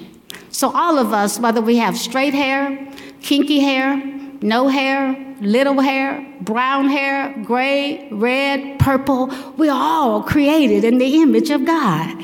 So 0.49 0.71
all 0.73 0.97
of 0.97 1.13
us, 1.13 1.39
whether 1.39 1.61
we 1.61 1.77
have 1.77 1.97
straight 1.97 2.33
hair, 2.33 2.91
kinky 3.21 3.59
hair, 3.59 4.01
no 4.41 4.67
hair, 4.67 5.35
little 5.41 5.81
hair, 5.81 6.25
brown 6.41 6.87
hair, 6.87 7.35
gray, 7.43 8.07
red, 8.11 8.79
purple, 8.79 9.33
we 9.57 9.69
are 9.69 9.81
all 9.81 10.23
created 10.23 10.83
in 10.83 10.97
the 10.97 11.21
image 11.21 11.49
of 11.49 11.65
God. 11.65 12.23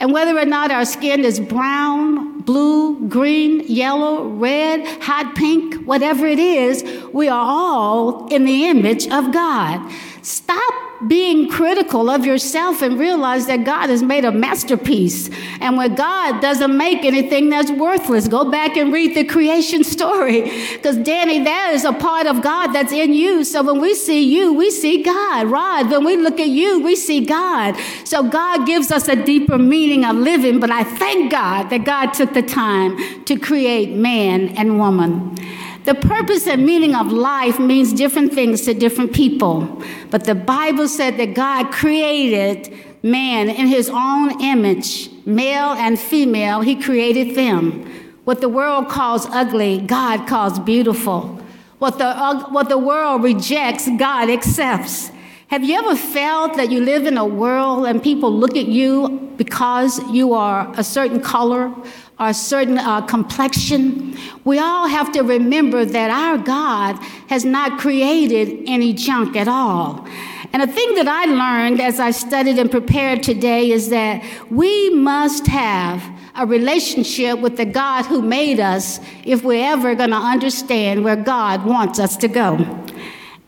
And 0.00 0.12
whether 0.12 0.36
or 0.38 0.46
not 0.46 0.70
our 0.70 0.86
skin 0.86 1.24
is 1.26 1.38
brown, 1.38 2.40
blue, 2.40 3.06
green, 3.08 3.60
yellow, 3.66 4.28
red, 4.28 4.86
hot 5.02 5.34
pink, 5.34 5.74
whatever 5.84 6.26
it 6.26 6.38
is, 6.38 6.82
we 7.12 7.28
are 7.28 7.44
all 7.46 8.26
in 8.28 8.46
the 8.46 8.64
image 8.64 9.06
of 9.08 9.30
God. 9.30 9.92
Stop 10.22 10.89
being 11.06 11.48
critical 11.48 12.10
of 12.10 12.26
yourself 12.26 12.82
and 12.82 12.98
realize 12.98 13.46
that 13.46 13.64
God 13.64 13.88
has 13.88 14.02
made 14.02 14.24
a 14.24 14.32
masterpiece. 14.32 15.30
And 15.60 15.76
when 15.76 15.94
God 15.94 16.40
doesn't 16.40 16.76
make 16.76 17.04
anything 17.04 17.48
that's 17.48 17.70
worthless, 17.70 18.28
go 18.28 18.50
back 18.50 18.76
and 18.76 18.92
read 18.92 19.16
the 19.16 19.24
creation 19.24 19.82
story. 19.84 20.42
Because, 20.74 20.98
Danny, 20.98 21.42
there 21.42 21.72
is 21.72 21.84
a 21.84 21.92
part 21.92 22.26
of 22.26 22.42
God 22.42 22.68
that's 22.68 22.92
in 22.92 23.14
you. 23.14 23.44
So 23.44 23.62
when 23.62 23.80
we 23.80 23.94
see 23.94 24.22
you, 24.22 24.52
we 24.52 24.70
see 24.70 25.02
God. 25.02 25.46
Rod, 25.46 25.90
when 25.90 26.04
we 26.04 26.16
look 26.16 26.38
at 26.38 26.48
you, 26.48 26.80
we 26.80 26.96
see 26.96 27.24
God. 27.24 27.76
So 28.04 28.28
God 28.28 28.66
gives 28.66 28.90
us 28.90 29.08
a 29.08 29.16
deeper 29.16 29.58
meaning 29.58 30.04
of 30.04 30.16
living. 30.16 30.60
But 30.60 30.70
I 30.70 30.84
thank 30.84 31.32
God 31.32 31.70
that 31.70 31.84
God 31.84 32.12
took 32.12 32.34
the 32.34 32.42
time 32.42 33.24
to 33.24 33.38
create 33.38 33.90
man 33.90 34.56
and 34.56 34.78
woman. 34.78 35.36
The 35.84 35.94
purpose 35.94 36.46
and 36.46 36.64
meaning 36.66 36.94
of 36.94 37.10
life 37.10 37.58
means 37.58 37.92
different 37.92 38.34
things 38.34 38.62
to 38.62 38.74
different 38.74 39.12
people. 39.12 39.82
But 40.10 40.24
the 40.24 40.34
Bible 40.34 40.88
said 40.88 41.16
that 41.16 41.34
God 41.34 41.72
created 41.72 42.72
man 43.02 43.48
in 43.48 43.66
his 43.66 43.90
own 43.92 44.42
image, 44.42 45.10
male 45.24 45.72
and 45.72 45.98
female, 45.98 46.60
he 46.60 46.76
created 46.76 47.34
them. 47.34 47.86
What 48.24 48.42
the 48.42 48.48
world 48.48 48.88
calls 48.88 49.26
ugly, 49.26 49.80
God 49.80 50.26
calls 50.28 50.58
beautiful. 50.58 51.40
What 51.78 51.96
the, 51.98 52.14
what 52.50 52.68
the 52.68 52.76
world 52.76 53.22
rejects, 53.22 53.88
God 53.98 54.28
accepts. 54.28 55.10
Have 55.48 55.64
you 55.64 55.78
ever 55.78 55.96
felt 55.96 56.56
that 56.58 56.70
you 56.70 56.80
live 56.80 57.06
in 57.06 57.16
a 57.16 57.24
world 57.24 57.86
and 57.86 58.02
people 58.02 58.30
look 58.30 58.56
at 58.56 58.66
you 58.66 59.32
because 59.36 59.98
you 60.10 60.34
are 60.34 60.72
a 60.76 60.84
certain 60.84 61.20
color 61.20 61.74
or 62.20 62.28
a 62.28 62.34
certain 62.34 62.78
uh, 62.78 63.00
complexion? 63.00 64.16
We 64.44 64.58
all 64.58 64.86
have 64.86 65.10
to 65.12 65.22
remember 65.22 65.84
that 65.84 66.10
our 66.10 66.38
God 66.38 66.96
has 67.28 67.44
not 67.44 67.80
created 67.80 68.62
any 68.66 68.92
junk 68.92 69.34
at 69.34 69.48
all. 69.48 70.06
And 70.52 70.62
a 70.62 70.66
thing 70.66 70.94
that 70.96 71.08
I 71.08 71.24
learned 71.26 71.80
as 71.80 72.00
I 72.00 72.10
studied 72.10 72.58
and 72.58 72.70
prepared 72.70 73.22
today 73.22 73.70
is 73.70 73.88
that 73.90 74.24
we 74.50 74.90
must 74.90 75.46
have 75.46 76.02
a 76.34 76.46
relationship 76.46 77.38
with 77.38 77.56
the 77.56 77.64
God 77.64 78.06
who 78.06 78.20
made 78.20 78.60
us 78.60 79.00
if 79.24 79.44
we're 79.44 79.64
ever 79.64 79.94
going 79.94 80.10
to 80.10 80.16
understand 80.16 81.04
where 81.04 81.16
God 81.16 81.64
wants 81.64 81.98
us 81.98 82.16
to 82.18 82.28
go. 82.28 82.56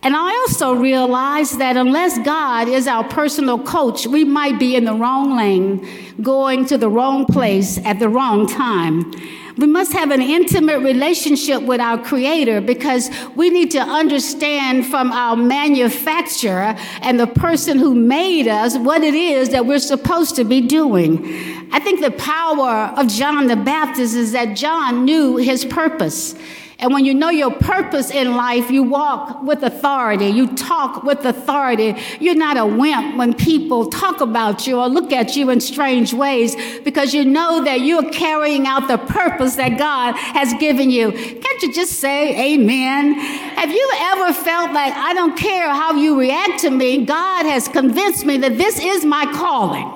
And 0.04 0.16
I 0.16 0.30
also 0.48 0.74
realized 0.74 1.58
that 1.60 1.76
unless 1.76 2.18
God 2.18 2.66
is 2.66 2.88
our 2.88 3.04
personal 3.04 3.58
coach, 3.58 4.04
we 4.04 4.24
might 4.24 4.58
be 4.58 4.74
in 4.74 4.84
the 4.84 4.94
wrong 4.94 5.36
lane, 5.36 5.86
going 6.20 6.66
to 6.66 6.76
the 6.76 6.88
wrong 6.88 7.24
place 7.24 7.78
at 7.84 8.00
the 8.00 8.08
wrong 8.08 8.48
time. 8.48 9.12
We 9.58 9.66
must 9.66 9.92
have 9.92 10.10
an 10.10 10.22
intimate 10.22 10.80
relationship 10.80 11.62
with 11.62 11.80
our 11.80 12.02
Creator 12.02 12.62
because 12.62 13.10
we 13.36 13.50
need 13.50 13.70
to 13.72 13.80
understand 13.80 14.86
from 14.86 15.12
our 15.12 15.36
manufacturer 15.36 16.74
and 17.02 17.20
the 17.20 17.26
person 17.26 17.78
who 17.78 17.94
made 17.94 18.48
us 18.48 18.78
what 18.78 19.04
it 19.04 19.14
is 19.14 19.50
that 19.50 19.66
we're 19.66 19.78
supposed 19.78 20.36
to 20.36 20.44
be 20.44 20.62
doing. 20.62 21.24
I 21.70 21.80
think 21.80 22.00
the 22.00 22.12
power 22.12 22.92
of 22.96 23.08
John 23.08 23.46
the 23.46 23.56
Baptist 23.56 24.16
is 24.16 24.32
that 24.32 24.56
John 24.56 25.04
knew 25.04 25.36
his 25.36 25.64
purpose. 25.64 26.34
And 26.82 26.92
when 26.92 27.04
you 27.04 27.14
know 27.14 27.30
your 27.30 27.52
purpose 27.52 28.10
in 28.10 28.34
life, 28.34 28.68
you 28.68 28.82
walk 28.82 29.44
with 29.44 29.62
authority. 29.62 30.26
You 30.26 30.48
talk 30.48 31.04
with 31.04 31.24
authority. 31.24 31.94
You're 32.18 32.34
not 32.34 32.56
a 32.56 32.66
wimp 32.66 33.16
when 33.16 33.34
people 33.34 33.88
talk 33.88 34.20
about 34.20 34.66
you 34.66 34.80
or 34.80 34.88
look 34.88 35.12
at 35.12 35.36
you 35.36 35.50
in 35.50 35.60
strange 35.60 36.12
ways 36.12 36.56
because 36.80 37.14
you 37.14 37.24
know 37.24 37.62
that 37.62 37.82
you're 37.82 38.10
carrying 38.10 38.66
out 38.66 38.88
the 38.88 38.98
purpose 38.98 39.54
that 39.54 39.78
God 39.78 40.16
has 40.16 40.54
given 40.54 40.90
you. 40.90 41.12
Can't 41.12 41.62
you 41.62 41.72
just 41.72 42.00
say 42.00 42.54
amen? 42.54 43.14
Have 43.14 43.70
you 43.70 43.90
ever 43.94 44.32
felt 44.32 44.72
like, 44.72 44.92
I 44.92 45.14
don't 45.14 45.38
care 45.38 45.68
how 45.68 45.94
you 45.94 46.18
react 46.18 46.62
to 46.62 46.70
me, 46.70 47.04
God 47.04 47.46
has 47.46 47.68
convinced 47.68 48.26
me 48.26 48.38
that 48.38 48.58
this 48.58 48.80
is 48.80 49.04
my 49.04 49.24
calling? 49.32 49.88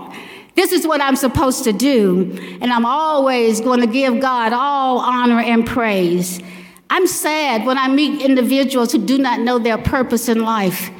This 0.55 0.71
is 0.71 0.87
what 0.87 1.01
I'm 1.01 1.17
supposed 1.17 1.65
to 1.65 1.73
do, 1.73 2.39
and 2.63 2.73
I'm 2.73 2.87
always 2.87 3.61
going 3.61 3.81
to 3.81 3.87
give 3.87 4.21
God 4.21 4.55
all 4.55 5.01
honor 5.01 5.41
and 5.41 5.67
praise. 5.67 6.41
I'm 6.97 7.07
sad 7.07 7.67
when 7.67 7.77
I 7.77 7.89
meet 7.89 8.23
individuals 8.23 8.91
who 8.91 8.97
do 8.97 9.19
not 9.19 9.41
know 9.41 9.59
their 9.59 9.77
purpose 9.77 10.31
in 10.31 10.41
life. 10.41 10.91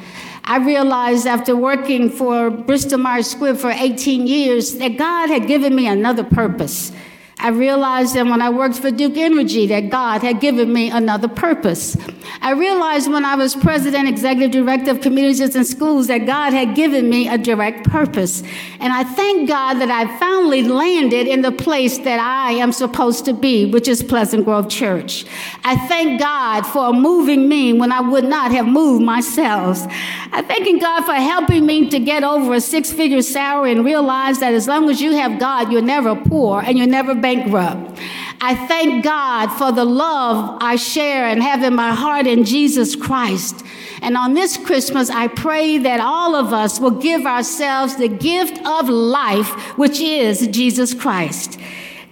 I 0.43 0.57
realized 0.57 1.25
after 1.25 1.55
working 1.55 2.11
for 2.11 2.51
Bristol 2.51 2.99
Myers 2.99 3.33
Squibb 3.33 3.57
for 3.57 3.71
18 3.71 4.27
years 4.27 4.75
that 4.75 4.89
God 4.89 5.31
had 5.31 5.47
given 5.47 5.75
me 5.75 5.87
another 5.87 6.23
purpose. 6.23 6.91
I 7.39 7.49
realized 7.49 8.15
that 8.15 8.25
when 8.25 8.41
I 8.41 8.49
worked 8.49 8.79
for 8.79 8.89
Duke 8.89 9.15
Energy 9.15 9.67
that 9.67 9.91
God 9.91 10.23
had 10.23 10.41
given 10.41 10.73
me 10.73 10.89
another 10.89 11.27
purpose. 11.27 11.95
I 12.41 12.51
realized 12.51 13.11
when 13.11 13.25
I 13.25 13.35
was 13.35 13.55
president, 13.55 14.09
executive 14.09 14.51
director 14.51 14.91
of 14.91 15.01
Communities 15.01 15.55
In 15.55 15.63
Schools 15.63 16.07
that 16.07 16.25
God 16.25 16.51
had 16.51 16.75
given 16.75 17.09
me 17.09 17.29
a 17.29 17.37
direct 17.37 17.87
purpose. 17.89 18.41
And 18.79 18.91
I 18.91 19.03
thank 19.03 19.47
God 19.47 19.75
that 19.75 19.91
I 19.91 20.17
finally 20.17 20.63
landed 20.63 21.27
in 21.27 21.41
the 21.41 21.51
place 21.51 21.99
that 21.99 22.19
I 22.19 22.53
am 22.53 22.71
supposed 22.71 23.25
to 23.25 23.33
be, 23.33 23.69
which 23.71 23.87
is 23.87 24.01
Pleasant 24.01 24.43
Grove 24.43 24.67
Church. 24.67 25.25
I 25.63 25.77
thank 25.87 26.19
God 26.19 26.63
for 26.63 26.91
moving 26.91 27.47
me 27.47 27.71
when 27.71 27.91
I 27.91 28.01
would 28.01 28.25
not 28.25 28.51
have 28.51 28.65
moved 28.67 29.03
myself. 29.03 29.85
I 30.31 30.41
thank 30.41 30.81
God 30.81 31.05
for 31.05 31.13
helping 31.13 31.65
me 31.65 31.89
to 31.89 31.99
get 31.99 32.23
over 32.23 32.55
a 32.55 32.61
six 32.61 32.91
figure 32.91 33.21
salary 33.21 33.71
and 33.71 33.85
realize 33.85 34.39
that 34.39 34.53
as 34.53 34.67
long 34.67 34.89
as 34.89 35.01
you 35.01 35.11
have 35.13 35.39
God, 35.39 35.71
you're 35.71 35.81
never 35.81 36.15
poor 36.15 36.61
and 36.61 36.77
you're 36.77 36.87
never 36.87 37.15
bankrupt. 37.27 37.99
I 38.39 38.55
thank 38.67 39.03
God 39.03 39.47
for 39.57 39.73
the 39.73 39.83
love 39.83 40.59
I 40.61 40.77
share 40.77 41.25
and 41.25 41.43
have 41.43 41.61
in 41.61 41.73
my 41.75 41.93
heart 41.93 42.25
in 42.25 42.45
Jesus 42.45 42.95
Christ. 42.95 43.65
And 44.01 44.15
on 44.15 44.33
this 44.33 44.55
Christmas, 44.55 45.09
I 45.09 45.27
pray 45.27 45.77
that 45.79 45.99
all 45.99 46.35
of 46.35 46.53
us 46.53 46.79
will 46.79 46.91
give 46.91 47.25
ourselves 47.25 47.97
the 47.97 48.07
gift 48.07 48.65
of 48.65 48.87
life, 48.87 49.49
which 49.77 49.99
is 49.99 50.47
Jesus 50.47 50.93
Christ. 50.93 51.56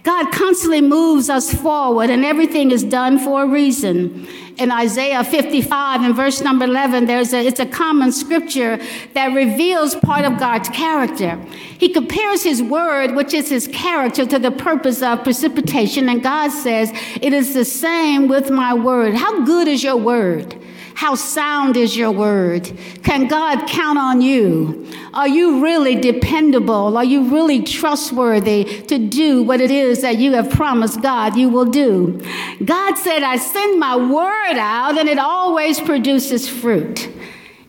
God 0.05 0.31
constantly 0.31 0.81
moves 0.81 1.31
us 1.31 1.51
forward, 1.51 2.11
and 2.11 2.23
everything 2.23 2.69
is 2.69 2.83
done 2.83 3.17
for 3.17 3.41
a 3.41 3.47
reason. 3.47 4.27
In 4.59 4.71
Isaiah 4.71 5.23
55 5.23 6.01
and 6.01 6.15
verse 6.15 6.41
number 6.41 6.65
11, 6.65 7.07
there's 7.07 7.33
a, 7.33 7.43
it's 7.43 7.59
a 7.59 7.65
common 7.65 8.11
scripture 8.11 8.79
that 9.15 9.33
reveals 9.33 9.95
part 9.95 10.23
of 10.23 10.37
God's 10.37 10.69
character. 10.69 11.35
He 11.79 11.89
compares 11.89 12.43
his 12.43 12.61
word, 12.61 13.15
which 13.15 13.33
is 13.33 13.49
his 13.49 13.67
character, 13.67 14.27
to 14.27 14.37
the 14.37 14.51
purpose 14.51 15.01
of 15.01 15.23
precipitation, 15.23 16.07
and 16.07 16.21
God 16.21 16.51
says, 16.51 16.91
It 17.19 17.33
is 17.33 17.55
the 17.55 17.65
same 17.65 18.27
with 18.27 18.51
my 18.51 18.75
word. 18.75 19.15
How 19.15 19.43
good 19.43 19.67
is 19.67 19.83
your 19.83 19.97
word? 19.97 20.55
How 20.95 21.15
sound 21.15 21.75
is 21.75 21.97
your 21.97 22.11
word? 22.11 22.71
Can 23.03 23.27
God 23.27 23.67
count 23.67 23.99
on 23.99 24.21
you? 24.21 24.87
Are 25.13 25.27
you 25.27 25.61
really 25.61 25.95
dependable? 25.95 26.97
Are 26.97 27.03
you 27.03 27.29
really 27.29 27.61
trustworthy 27.63 28.63
to 28.83 28.97
do 28.97 29.43
what 29.43 29.59
it 29.59 29.71
is 29.71 30.01
that 30.01 30.17
you 30.17 30.31
have 30.33 30.49
promised 30.49 31.01
God 31.01 31.35
you 31.35 31.49
will 31.49 31.65
do? 31.65 32.21
God 32.63 32.95
said, 32.97 33.23
I 33.23 33.35
send 33.35 33.77
my 33.77 33.97
word 33.97 34.57
out 34.57 34.97
and 34.97 35.09
it 35.09 35.19
always 35.19 35.81
produces 35.81 36.47
fruit. 36.47 37.09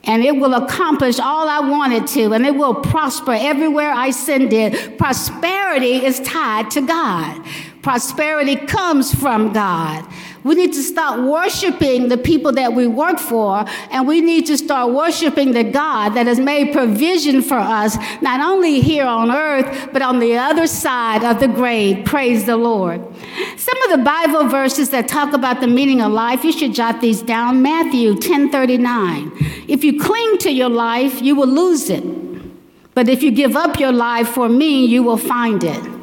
And 0.04 0.23
it 0.23 0.37
will 0.37 0.54
accomplish 0.54 1.18
all 1.18 1.49
I 1.49 1.59
want 1.59 1.92
it 1.92 2.06
to, 2.14 2.32
and 2.32 2.47
it 2.47 2.54
will 2.54 2.76
prosper 2.76 3.32
everywhere 3.32 3.91
I 3.91 4.10
send 4.10 4.52
it. 4.52 4.99
Prosperity 4.99 6.06
is 6.06 6.21
tied 6.21 6.71
to 6.71 6.80
God. 6.80 7.45
Prosperity 7.82 8.54
comes 8.54 9.12
from 9.12 9.52
God. 9.52 10.08
We 10.47 10.54
need 10.54 10.75
to 10.75 10.82
start 10.82 11.23
worshiping 11.23 12.06
the 12.06 12.17
people 12.17 12.52
that 12.52 12.73
we 12.73 12.87
work 12.87 13.19
for, 13.19 13.65
and 13.91 14.06
we 14.06 14.21
need 14.21 14.47
to 14.47 14.56
start 14.56 14.93
worshiping 14.93 15.50
the 15.50 15.65
God 15.65 16.11
that 16.11 16.28
has 16.28 16.39
made 16.39 16.73
provision 16.73 17.43
for 17.43 17.59
us, 17.59 17.99
not 18.23 18.39
only 18.39 18.80
here 18.80 19.06
on 19.06 19.32
earth, 19.32 19.89
but 19.93 20.02
on 20.02 20.21
the 20.21 20.37
other 20.37 20.69
side 20.69 21.25
of 21.25 21.41
the 21.41 21.49
grave. 21.49 22.04
Praise 22.04 22.45
the 22.45 22.56
Lord. 22.56 23.00
Some 23.56 23.82
of 23.82 23.99
the 23.99 24.04
Bible 24.04 24.47
verses 24.47 24.91
that 24.91 25.09
talk 25.09 25.32
about 25.32 25.61
the 25.61 25.67
meaning 25.67 26.00
of 26.00 26.13
life, 26.13 26.45
you 26.45 26.52
should 26.52 26.75
jot 26.75 27.00
these 27.00 27.23
down. 27.23 27.61
Matthew 27.61 28.15
10:39. 28.15 29.32
If 29.67 29.82
you 29.82 29.99
cling 29.99 30.39
to 30.39 30.52
your 30.52 30.71
life, 30.71 31.21
you 31.21 31.35
will 31.35 31.49
lose 31.49 31.91
it. 31.91 32.04
But 32.95 33.09
if 33.09 33.21
you 33.21 33.32
give 33.32 33.56
up 33.56 33.80
your 33.80 33.91
life 33.91 34.28
for 34.28 34.49
me, 34.49 34.87
you 34.87 35.02
will 35.02 35.17
find 35.17 35.65
it. 35.65 35.96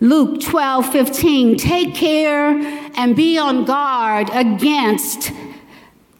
Luke 0.00 0.40
12, 0.40 0.92
15. 0.92 1.56
Take 1.58 1.94
care 1.94 2.58
and 2.96 3.14
be 3.14 3.36
on 3.36 3.66
guard 3.66 4.30
against, 4.32 5.30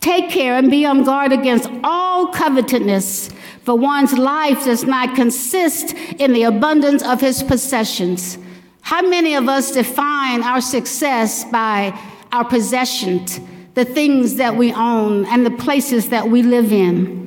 take 0.01 0.29
care 0.29 0.57
and 0.57 0.71
be 0.71 0.85
on 0.85 1.03
guard 1.03 1.33
against 1.33 1.71
all 1.83 2.29
covetousness, 2.29 3.31
for 3.65 3.77
one's 3.77 4.13
life 4.19 4.65
does 4.67 4.85
not 4.85 5.17
consist 5.17 5.95
in 6.19 6.35
the 6.35 6.43
abundance 6.43 7.03
of 7.03 7.23
his 7.23 7.43
possessions. 7.43 8.37
How 8.83 9.01
many 9.01 9.35
of 9.35 9.49
us 9.49 9.73
define 9.73 10.43
our 10.43 10.61
success 10.61 11.45
by 11.45 11.99
our 12.33 12.45
possessions, 12.45 13.41
the 13.75 13.85
things 13.87 14.35
that 14.37 14.57
we 14.57 14.75
own, 14.75 15.25
and 15.27 15.47
the 15.47 15.51
places 15.51 16.11
that 16.11 16.29
we 16.29 16.43
live 16.43 16.71
in? 16.71 17.21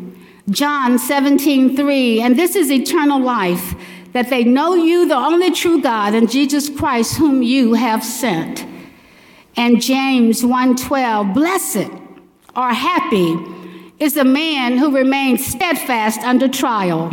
John 0.49 0.99
17, 0.99 1.75
3. 1.75 2.21
And 2.21 2.37
this 2.37 2.55
is 2.55 2.69
eternal 2.69 3.19
life 3.19 3.75
that 4.13 4.29
they 4.29 4.43
know 4.43 4.75
you, 4.75 5.07
the 5.07 5.15
only 5.15 5.51
true 5.51 5.81
God, 5.81 6.13
and 6.13 6.29
Jesus 6.29 6.69
Christ, 6.69 7.17
whom 7.17 7.43
you 7.43 7.73
have 7.73 8.03
sent. 8.03 8.65
And 9.55 9.81
James 9.81 10.43
1:12, 10.43 11.33
blessed 11.33 11.91
or 12.55 12.69
happy 12.69 13.37
is 13.99 14.13
the 14.13 14.23
man 14.23 14.77
who 14.77 14.95
remains 14.95 15.45
steadfast 15.45 16.21
under 16.21 16.47
trial. 16.47 17.11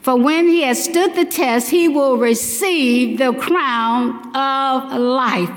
For 0.00 0.16
when 0.16 0.48
he 0.48 0.62
has 0.62 0.82
stood 0.82 1.14
the 1.14 1.24
test, 1.24 1.70
he 1.70 1.88
will 1.88 2.16
receive 2.16 3.18
the 3.18 3.32
crown 3.32 4.34
of 4.34 4.92
life. 4.98 5.50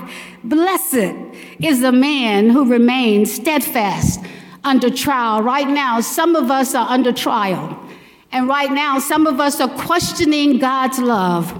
Blessed 0.44 1.14
is 1.58 1.80
the 1.80 1.92
man 1.92 2.50
who 2.50 2.64
remains 2.64 3.32
steadfast 3.32 4.20
under 4.62 4.88
trial. 4.88 5.42
Right 5.42 5.68
now, 5.68 6.00
some 6.00 6.36
of 6.36 6.50
us 6.50 6.74
are 6.74 6.88
under 6.88 7.12
trial. 7.12 7.76
And 8.32 8.48
right 8.48 8.70
now, 8.70 8.98
some 8.98 9.26
of 9.26 9.40
us 9.40 9.60
are 9.60 9.68
questioning 9.68 10.58
God's 10.58 10.98
love. 10.98 11.52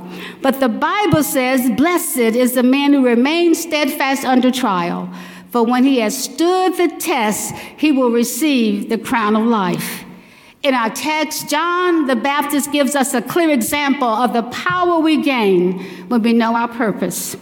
But 0.42 0.60
the 0.60 0.68
Bible 0.68 1.22
says, 1.22 1.70
Blessed 1.70 2.18
is 2.18 2.54
the 2.54 2.62
man 2.62 2.92
who 2.92 3.04
remains 3.04 3.62
steadfast 3.62 4.24
under 4.24 4.50
trial. 4.50 5.08
For 5.50 5.64
when 5.64 5.84
he 5.84 6.00
has 6.00 6.24
stood 6.24 6.76
the 6.76 6.88
test, 6.98 7.54
he 7.76 7.92
will 7.92 8.10
receive 8.10 8.88
the 8.88 8.98
crown 8.98 9.36
of 9.36 9.46
life. 9.46 10.04
In 10.62 10.74
our 10.74 10.90
text, 10.90 11.48
John 11.48 12.06
the 12.06 12.16
Baptist 12.16 12.72
gives 12.72 12.96
us 12.96 13.14
a 13.14 13.22
clear 13.22 13.50
example 13.50 14.08
of 14.08 14.32
the 14.32 14.42
power 14.44 14.98
we 14.98 15.22
gain 15.22 15.78
when 16.08 16.22
we 16.22 16.32
know 16.32 16.56
our 16.56 16.68
purpose. 16.68 17.36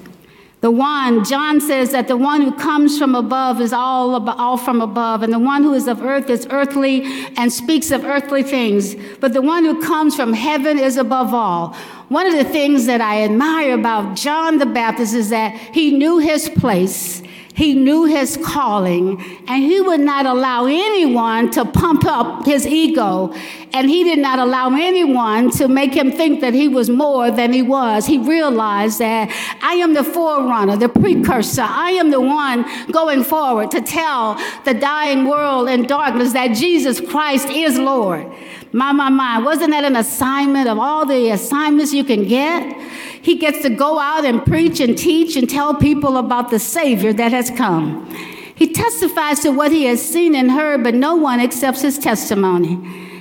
The 0.64 0.70
one, 0.70 1.24
John 1.24 1.60
says 1.60 1.90
that 1.90 2.08
the 2.08 2.16
one 2.16 2.40
who 2.40 2.50
comes 2.50 2.98
from 2.98 3.14
above 3.14 3.60
is 3.60 3.74
all, 3.74 4.30
all 4.30 4.56
from 4.56 4.80
above, 4.80 5.22
and 5.22 5.30
the 5.30 5.38
one 5.38 5.62
who 5.62 5.74
is 5.74 5.86
of 5.86 6.00
earth 6.00 6.30
is 6.30 6.46
earthly 6.48 7.02
and 7.36 7.52
speaks 7.52 7.90
of 7.90 8.02
earthly 8.02 8.42
things. 8.42 8.96
But 9.20 9.34
the 9.34 9.42
one 9.42 9.66
who 9.66 9.82
comes 9.82 10.16
from 10.16 10.32
heaven 10.32 10.78
is 10.78 10.96
above 10.96 11.34
all. 11.34 11.74
One 12.08 12.26
of 12.26 12.32
the 12.32 12.44
things 12.44 12.86
that 12.86 13.02
I 13.02 13.24
admire 13.24 13.74
about 13.74 14.16
John 14.16 14.56
the 14.56 14.64
Baptist 14.64 15.12
is 15.12 15.28
that 15.28 15.54
he 15.54 15.90
knew 15.90 16.16
his 16.16 16.48
place. 16.48 17.22
He 17.54 17.74
knew 17.74 18.04
his 18.04 18.36
calling, 18.36 19.22
and 19.46 19.62
he 19.62 19.80
would 19.80 20.00
not 20.00 20.26
allow 20.26 20.66
anyone 20.66 21.52
to 21.52 21.64
pump 21.64 22.04
up 22.04 22.44
his 22.44 22.66
ego, 22.66 23.32
and 23.72 23.88
he 23.88 24.02
did 24.02 24.18
not 24.18 24.40
allow 24.40 24.74
anyone 24.74 25.52
to 25.52 25.68
make 25.68 25.94
him 25.94 26.10
think 26.10 26.40
that 26.40 26.52
he 26.52 26.66
was 26.66 26.90
more 26.90 27.30
than 27.30 27.52
he 27.52 27.62
was. 27.62 28.06
He 28.06 28.18
realized 28.18 28.98
that 28.98 29.30
I 29.62 29.74
am 29.74 29.94
the 29.94 30.02
forerunner, 30.02 30.76
the 30.76 30.88
precursor. 30.88 31.62
I 31.62 31.92
am 31.92 32.10
the 32.10 32.20
one 32.20 32.64
going 32.90 33.22
forward 33.22 33.70
to 33.70 33.80
tell 33.80 34.34
the 34.64 34.74
dying 34.74 35.28
world 35.28 35.68
in 35.68 35.86
darkness 35.86 36.32
that 36.32 36.56
Jesus 36.56 37.00
Christ 37.00 37.48
is 37.50 37.78
Lord. 37.78 38.26
My, 38.72 38.90
my, 38.90 39.10
my. 39.10 39.38
Wasn't 39.38 39.70
that 39.70 39.84
an 39.84 39.94
assignment 39.94 40.68
of 40.68 40.80
all 40.80 41.06
the 41.06 41.30
assignments 41.30 41.92
you 41.92 42.02
can 42.02 42.26
get? 42.26 42.76
He 43.24 43.36
gets 43.36 43.62
to 43.62 43.70
go 43.70 43.98
out 43.98 44.26
and 44.26 44.44
preach 44.44 44.80
and 44.80 44.98
teach 44.98 45.34
and 45.34 45.48
tell 45.48 45.74
people 45.74 46.18
about 46.18 46.50
the 46.50 46.58
Savior 46.58 47.10
that 47.14 47.32
has 47.32 47.50
come. 47.50 48.06
He 48.54 48.70
testifies 48.70 49.40
to 49.40 49.50
what 49.50 49.72
he 49.72 49.84
has 49.86 50.06
seen 50.06 50.34
and 50.34 50.50
heard, 50.50 50.84
but 50.84 50.94
no 50.94 51.16
one 51.16 51.40
accepts 51.40 51.80
his 51.80 51.98
testimony. 51.98 52.74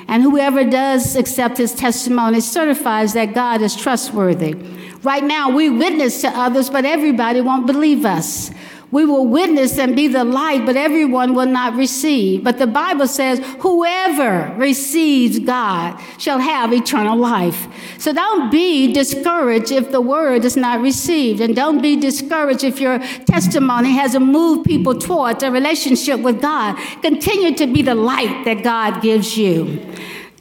And 0.10 0.22
whoever 0.22 0.66
does 0.66 1.16
accept 1.16 1.58
his 1.58 1.74
testimony 1.74 2.42
certifies 2.42 3.14
that 3.14 3.34
God 3.34 3.62
is 3.62 3.78
trustworthy. 3.78 4.56
Right 5.04 5.24
now, 5.24 5.50
we 5.50 5.70
witness 5.70 6.20
to 6.22 6.28
others, 6.28 6.70
but 6.70 6.84
everybody 6.84 7.40
won't 7.40 7.66
believe 7.66 8.04
us. 8.04 8.52
We 8.94 9.06
will 9.06 9.26
witness 9.26 9.80
and 9.80 9.96
be 9.96 10.08
the 10.08 10.24
light, 10.24 10.68
but 10.68 10.76
everyone 10.76 11.34
will 11.34 11.48
not 11.48 11.74
receive. 11.74 12.44
But 12.44 12.60
the 12.60 12.68
Bible 12.68 13.08
says, 13.08 13.40
whoever 13.58 14.54
receives 14.56 15.40
God 15.40 16.00
shall 16.20 16.38
have 16.38 16.72
eternal 16.72 17.18
life. 17.18 17.66
So 17.98 18.14
don't 18.14 18.52
be 18.52 18.94
discouraged 18.94 19.72
if 19.72 19.90
the 19.90 20.00
word 20.00 20.46
is 20.46 20.56
not 20.56 20.80
received. 20.80 21.42
And 21.42 21.56
don't 21.56 21.82
be 21.82 21.96
discouraged 21.96 22.64
if 22.64 22.80
your 22.80 23.00
testimony 23.26 23.94
hasn't 23.94 24.28
moved 24.28 24.68
people 24.68 24.94
towards 24.94 25.42
a 25.42 25.50
relationship 25.50 26.20
with 26.20 26.40
God. 26.40 26.76
Continue 27.02 27.56
to 27.56 27.66
be 27.66 27.82
the 27.82 27.96
light 27.96 28.46
that 28.46 28.62
God 28.64 29.02
gives 29.02 29.36
you. 29.36 29.82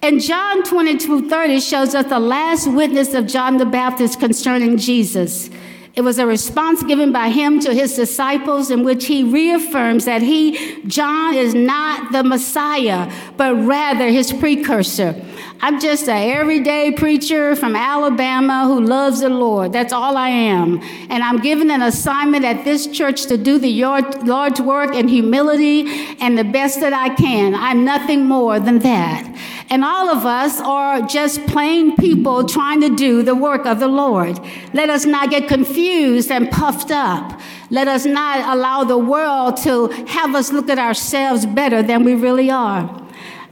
And 0.02 0.20
John 0.20 0.62
22 0.62 1.30
30 1.30 1.58
shows 1.58 1.94
us 1.94 2.04
the 2.04 2.18
last 2.18 2.70
witness 2.70 3.14
of 3.14 3.26
John 3.26 3.56
the 3.56 3.64
Baptist 3.64 4.20
concerning 4.20 4.76
Jesus. 4.76 5.48
It 5.94 6.00
was 6.00 6.18
a 6.18 6.26
response 6.26 6.82
given 6.82 7.12
by 7.12 7.28
him 7.28 7.60
to 7.60 7.74
his 7.74 7.94
disciples 7.94 8.70
in 8.70 8.82
which 8.82 9.06
he 9.06 9.22
reaffirms 9.22 10.06
that 10.06 10.22
he, 10.22 10.82
John, 10.86 11.34
is 11.34 11.54
not 11.54 12.12
the 12.12 12.24
Messiah, 12.24 13.12
but 13.36 13.54
rather 13.54 14.08
his 14.08 14.32
precursor. 14.32 15.14
I'm 15.64 15.78
just 15.78 16.08
an 16.08 16.28
everyday 16.28 16.90
preacher 16.90 17.54
from 17.54 17.76
Alabama 17.76 18.64
who 18.66 18.80
loves 18.80 19.20
the 19.20 19.28
Lord. 19.28 19.72
That's 19.72 19.92
all 19.92 20.16
I 20.16 20.28
am. 20.28 20.80
And 21.08 21.22
I'm 21.22 21.38
given 21.38 21.70
an 21.70 21.82
assignment 21.82 22.44
at 22.44 22.64
this 22.64 22.88
church 22.88 23.26
to 23.26 23.38
do 23.38 23.60
the 23.60 23.84
Lord's 24.24 24.60
work 24.60 24.92
in 24.92 25.06
humility 25.06 25.86
and 26.20 26.36
the 26.36 26.42
best 26.42 26.80
that 26.80 26.92
I 26.92 27.14
can. 27.14 27.54
I'm 27.54 27.84
nothing 27.84 28.24
more 28.24 28.58
than 28.58 28.80
that. 28.80 29.24
And 29.70 29.84
all 29.84 30.08
of 30.08 30.26
us 30.26 30.60
are 30.60 31.00
just 31.02 31.46
plain 31.46 31.94
people 31.94 32.44
trying 32.44 32.80
to 32.80 32.96
do 32.96 33.22
the 33.22 33.36
work 33.36 33.64
of 33.64 33.78
the 33.78 33.86
Lord. 33.86 34.40
Let 34.74 34.90
us 34.90 35.06
not 35.06 35.30
get 35.30 35.46
confused 35.46 36.32
and 36.32 36.50
puffed 36.50 36.90
up. 36.90 37.40
Let 37.70 37.86
us 37.86 38.04
not 38.04 38.52
allow 38.52 38.82
the 38.82 38.98
world 38.98 39.58
to 39.58 39.86
have 40.08 40.34
us 40.34 40.50
look 40.50 40.68
at 40.68 40.80
ourselves 40.80 41.46
better 41.46 41.84
than 41.84 42.02
we 42.02 42.16
really 42.16 42.50
are. 42.50 43.01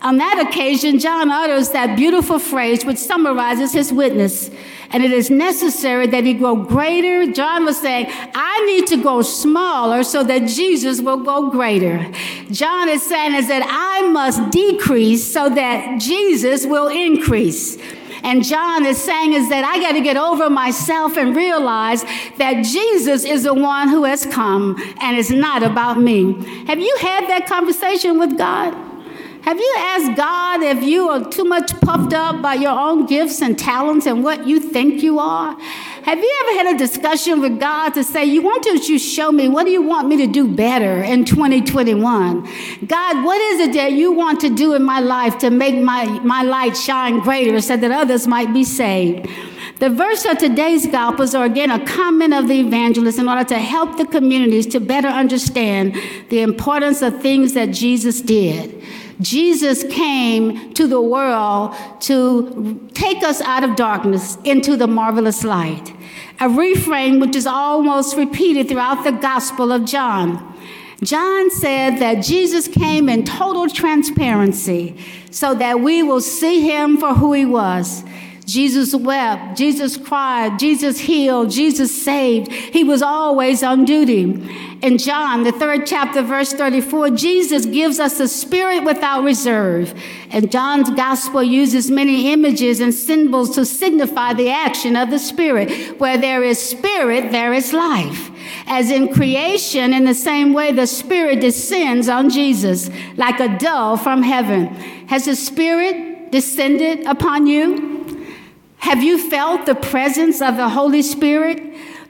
On 0.02 0.16
that 0.16 0.46
occasion, 0.48 0.98
John 0.98 1.30
utters 1.30 1.70
that 1.70 1.94
beautiful 1.94 2.38
phrase 2.38 2.86
which 2.86 2.96
summarizes 2.96 3.72
his 3.72 3.92
witness. 3.92 4.50
And 4.92 5.04
it 5.04 5.12
is 5.12 5.30
necessary 5.30 6.06
that 6.06 6.24
he 6.24 6.32
grow 6.32 6.56
greater. 6.56 7.30
John 7.30 7.66
was 7.66 7.78
saying, 7.78 8.06
I 8.08 8.64
need 8.66 8.86
to 8.88 8.96
go 8.96 9.20
smaller 9.20 10.02
so 10.02 10.24
that 10.24 10.48
Jesus 10.48 11.02
will 11.02 11.18
go 11.18 11.50
greater. 11.50 12.10
John 12.50 12.88
is 12.88 13.02
saying 13.02 13.34
is 13.34 13.48
that 13.48 13.62
I 13.64 14.08
must 14.08 14.50
decrease 14.50 15.30
so 15.30 15.50
that 15.50 16.00
Jesus 16.00 16.64
will 16.64 16.88
increase. 16.88 17.76
And 18.22 18.42
John 18.42 18.86
is 18.86 18.98
saying 19.02 19.34
is 19.34 19.48
that 19.50 19.64
I 19.64 19.80
got 19.80 19.92
to 19.92 20.00
get 20.00 20.16
over 20.16 20.50
myself 20.50 21.16
and 21.16 21.36
realize 21.36 22.02
that 22.38 22.64
Jesus 22.64 23.24
is 23.24 23.44
the 23.44 23.54
one 23.54 23.88
who 23.88 24.04
has 24.04 24.26
come 24.26 24.76
and 25.00 25.18
it's 25.18 25.30
not 25.30 25.62
about 25.62 26.00
me. 26.00 26.32
Have 26.66 26.80
you 26.80 26.96
had 27.00 27.28
that 27.28 27.46
conversation 27.46 28.18
with 28.18 28.36
God? 28.36 28.89
Have 29.42 29.58
you 29.58 29.74
asked 29.78 30.16
God 30.16 30.62
if 30.62 30.82
you 30.82 31.08
are 31.08 31.24
too 31.30 31.44
much 31.44 31.72
puffed 31.80 32.12
up 32.12 32.42
by 32.42 32.54
your 32.54 32.78
own 32.78 33.06
gifts 33.06 33.40
and 33.40 33.58
talents 33.58 34.06
and 34.06 34.22
what 34.22 34.46
you 34.46 34.60
think 34.60 35.02
you 35.02 35.18
are? 35.18 35.58
Have 36.02 36.18
you 36.18 36.38
ever 36.42 36.58
had 36.58 36.74
a 36.74 36.78
discussion 36.78 37.40
with 37.40 37.58
God 37.58 37.90
to 37.90 38.04
say, 38.04 38.24
You 38.24 38.42
want 38.42 38.62
to 38.64 38.70
you 38.76 38.98
show 38.98 39.32
me 39.32 39.48
what 39.48 39.64
do 39.64 39.70
you 39.70 39.82
want 39.82 40.08
me 40.08 40.16
to 40.18 40.26
do 40.26 40.46
better 40.46 41.02
in 41.02 41.24
2021? 41.24 42.48
God, 42.86 43.24
what 43.24 43.40
is 43.40 43.60
it 43.60 43.72
that 43.74 43.92
you 43.92 44.12
want 44.12 44.40
to 44.40 44.54
do 44.54 44.74
in 44.74 44.82
my 44.82 45.00
life 45.00 45.38
to 45.38 45.50
make 45.50 45.82
my, 45.82 46.04
my 46.20 46.42
light 46.42 46.76
shine 46.76 47.20
greater 47.20 47.60
so 47.60 47.76
that 47.76 47.90
others 47.90 48.26
might 48.26 48.52
be 48.52 48.64
saved? 48.64 49.28
The 49.78 49.88
verse 49.88 50.26
of 50.26 50.36
today's 50.36 50.86
Gospels 50.86 51.34
are 51.34 51.46
again 51.46 51.70
a 51.70 51.82
comment 51.86 52.34
of 52.34 52.48
the 52.48 52.60
evangelist 52.60 53.18
in 53.18 53.28
order 53.28 53.44
to 53.44 53.58
help 53.58 53.96
the 53.96 54.04
communities 54.04 54.66
to 54.68 54.80
better 54.80 55.08
understand 55.08 55.96
the 56.28 56.40
importance 56.40 57.00
of 57.00 57.22
things 57.22 57.54
that 57.54 57.70
Jesus 57.70 58.20
did. 58.20 58.82
Jesus 59.20 59.84
came 59.84 60.72
to 60.74 60.86
the 60.86 61.00
world 61.00 61.74
to 62.00 62.88
take 62.94 63.22
us 63.22 63.40
out 63.42 63.64
of 63.64 63.76
darkness 63.76 64.38
into 64.44 64.76
the 64.76 64.86
marvelous 64.86 65.44
light. 65.44 65.92
A 66.40 66.48
refrain 66.48 67.20
which 67.20 67.36
is 67.36 67.46
almost 67.46 68.16
repeated 68.16 68.68
throughout 68.68 69.04
the 69.04 69.12
Gospel 69.12 69.72
of 69.72 69.84
John. 69.84 70.46
John 71.02 71.50
said 71.50 71.98
that 71.98 72.22
Jesus 72.22 72.68
came 72.68 73.08
in 73.08 73.24
total 73.24 73.68
transparency 73.68 74.96
so 75.30 75.54
that 75.54 75.80
we 75.80 76.02
will 76.02 76.20
see 76.20 76.60
him 76.60 76.98
for 76.98 77.14
who 77.14 77.32
he 77.32 77.46
was. 77.46 78.04
Jesus 78.50 78.94
wept, 78.94 79.56
Jesus 79.56 79.96
cried, 79.96 80.58
Jesus 80.58 80.98
healed, 80.98 81.50
Jesus 81.50 82.02
saved. 82.02 82.50
He 82.50 82.82
was 82.82 83.00
always 83.00 83.62
on 83.62 83.84
duty. 83.84 84.22
In 84.82 84.98
John, 84.98 85.44
the 85.44 85.52
third 85.52 85.86
chapter, 85.86 86.20
verse 86.20 86.52
34, 86.52 87.10
Jesus 87.10 87.64
gives 87.64 88.00
us 88.00 88.18
the 88.18 88.26
spirit 88.26 88.82
without 88.82 89.22
reserve. 89.22 89.94
And 90.30 90.50
John's 90.50 90.90
gospel 90.90 91.44
uses 91.44 91.92
many 91.92 92.32
images 92.32 92.80
and 92.80 92.92
symbols 92.92 93.54
to 93.54 93.64
signify 93.64 94.32
the 94.32 94.50
action 94.50 94.96
of 94.96 95.10
the 95.10 95.18
spirit. 95.20 96.00
Where 96.00 96.18
there 96.18 96.42
is 96.42 96.58
spirit, 96.60 97.30
there 97.30 97.52
is 97.52 97.72
life. 97.72 98.30
As 98.66 98.90
in 98.90 99.12
creation, 99.12 99.92
in 99.92 100.06
the 100.06 100.14
same 100.14 100.54
way, 100.54 100.72
the 100.72 100.86
spirit 100.86 101.40
descends 101.40 102.08
on 102.08 102.30
Jesus 102.30 102.90
like 103.16 103.38
a 103.38 103.56
dove 103.58 104.02
from 104.02 104.22
heaven. 104.24 104.66
Has 105.06 105.26
the 105.26 105.36
spirit 105.36 106.32
descended 106.32 107.06
upon 107.06 107.46
you? 107.46 107.99
Have 108.80 109.02
you 109.02 109.18
felt 109.18 109.66
the 109.66 109.74
presence 109.74 110.40
of 110.40 110.56
the 110.56 110.70
Holy 110.70 111.02
Spirit? 111.02 111.62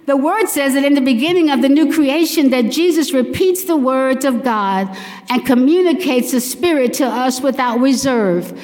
The 0.07 0.17
word 0.17 0.47
says 0.47 0.75
that 0.75 0.85
in 0.85 0.95
the 0.95 1.01
beginning 1.01 1.51
of 1.51 1.63
the 1.63 1.69
new 1.69 1.93
creation 1.93 2.51
that 2.51 2.71
Jesus 2.71 3.13
repeats 3.13 3.65
the 3.65 3.77
words 3.77 4.25
of 4.25 4.43
God 4.43 4.97
and 5.29 5.45
communicates 5.45 6.33
the 6.33 6.41
Spirit 6.41 6.95
to 6.95 7.07
us 7.07 7.41
without 7.41 7.81
reserve. 7.81 8.59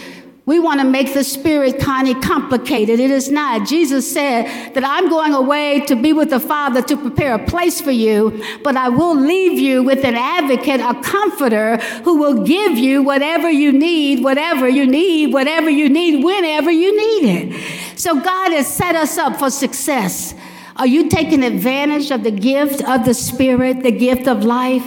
We 0.46 0.60
want 0.60 0.80
to 0.80 0.86
make 0.86 1.12
the 1.12 1.24
spirit 1.24 1.80
kind 1.80 2.08
of 2.08 2.22
complicated. 2.22 3.00
It 3.00 3.10
is 3.10 3.32
not. 3.32 3.66
Jesus 3.66 4.08
said 4.08 4.74
that 4.74 4.84
I'm 4.84 5.08
going 5.08 5.34
away 5.34 5.80
to 5.86 5.96
be 5.96 6.12
with 6.12 6.30
the 6.30 6.38
Father 6.38 6.82
to 6.82 6.96
prepare 6.96 7.34
a 7.34 7.44
place 7.44 7.80
for 7.80 7.90
you, 7.90 8.44
but 8.62 8.76
I 8.76 8.88
will 8.88 9.16
leave 9.16 9.58
you 9.58 9.82
with 9.82 10.04
an 10.04 10.14
advocate, 10.14 10.78
a 10.78 10.94
comforter 11.02 11.78
who 12.04 12.18
will 12.18 12.44
give 12.44 12.78
you 12.78 13.02
whatever 13.02 13.50
you 13.50 13.72
need, 13.72 14.22
whatever 14.22 14.68
you 14.68 14.86
need, 14.86 15.32
whatever 15.32 15.68
you 15.68 15.88
need, 15.88 16.22
whenever 16.22 16.70
you 16.70 16.96
need 16.96 17.28
it. 17.28 17.98
So 17.98 18.14
God 18.14 18.52
has 18.52 18.72
set 18.72 18.94
us 18.94 19.18
up 19.18 19.40
for 19.40 19.50
success. 19.50 20.32
Are 20.76 20.86
you 20.86 21.08
taking 21.08 21.42
advantage 21.42 22.12
of 22.12 22.22
the 22.22 22.30
gift 22.30 22.84
of 22.88 23.04
the 23.04 23.14
Spirit, 23.14 23.82
the 23.82 23.90
gift 23.90 24.28
of 24.28 24.44
life? 24.44 24.84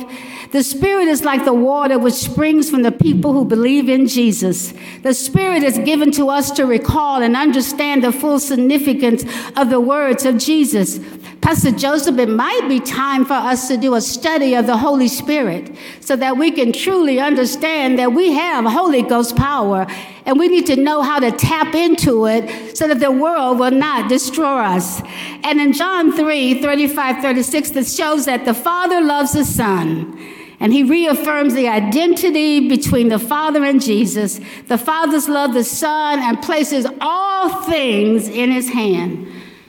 The 0.52 0.64
Spirit 0.64 1.08
is 1.08 1.24
like 1.24 1.46
the 1.46 1.54
water 1.54 2.00
which 2.00 2.16
springs 2.16 2.72
from 2.72 2.82
the 2.82 2.92
people 2.92 3.34
who 3.34 3.46
believe 3.46 3.88
in 3.88 4.08
Jesus. 4.08 4.74
The 5.04 5.14
Spirit 5.14 5.62
is 5.62 5.78
given 5.78 6.12
to 6.14 6.30
us 6.30 6.50
to 6.52 6.66
recall 6.66 7.22
and 7.22 7.36
understand 7.36 8.04
the 8.04 8.12
full 8.12 8.40
significance 8.40 9.24
of 9.56 9.70
the 9.70 9.80
words 9.80 10.26
of 10.26 10.40
Jesus. 10.40 11.00
Pastor 11.42 11.72
Joseph, 11.72 12.18
it 12.18 12.30
might 12.30 12.68
be 12.68 12.80
time 12.80 13.26
for 13.26 13.34
us 13.34 13.68
to 13.68 13.78
do 13.78 13.94
a 13.94 14.02
study 14.02 14.56
of 14.56 14.66
the 14.66 14.76
Holy 14.76 15.08
Spirit 15.08 15.72
so 16.00 16.16
that 16.16 16.36
we 16.36 16.50
can 16.50 16.74
truly 16.74 17.20
understand 17.20 18.00
that 18.00 18.14
we 18.14 18.32
have 18.32 18.66
Holy 18.66 19.04
Ghost 19.04 19.36
power 19.36 19.86
and 20.26 20.40
we 20.40 20.48
need 20.48 20.66
to 20.66 20.76
know 20.76 21.04
how 21.04 21.20
to 21.20 21.32
tap 21.32 21.76
into 21.76 22.26
it 22.26 22.76
so 22.76 22.88
that 22.88 23.00
the 23.00 23.12
world 23.12 23.60
will 23.60 23.72
not 23.72 24.10
destroy 24.10 24.58
us. 24.62 25.00
And 25.44 25.62
in 25.62 25.74
John 25.74 26.12
3 26.12 26.60
35, 26.60 27.22
36, 27.22 27.70
that 27.72 27.88
shows 27.88 28.26
that 28.26 28.46
the 28.46 28.54
Father 28.56 29.00
loves 29.00 29.34
the 29.34 29.46
Son 29.46 30.38
and 30.60 30.74
he 30.74 30.84
reaffirms 30.84 31.54
the 31.54 31.68
identity 31.70 32.68
between 32.68 33.08
the 33.08 33.20
Father 33.20 33.64
and 33.64 33.82
Jesus. 33.82 34.40
The 34.68 34.78
Father's 34.78 35.30
love 35.30 35.54
the 35.54 35.64
Son 35.64 36.20
and 36.20 36.42
places 36.42 36.86
all 37.00 37.64
things 37.64 38.28
in 38.28 38.52
his 38.52 38.70
hand. 38.70 39.28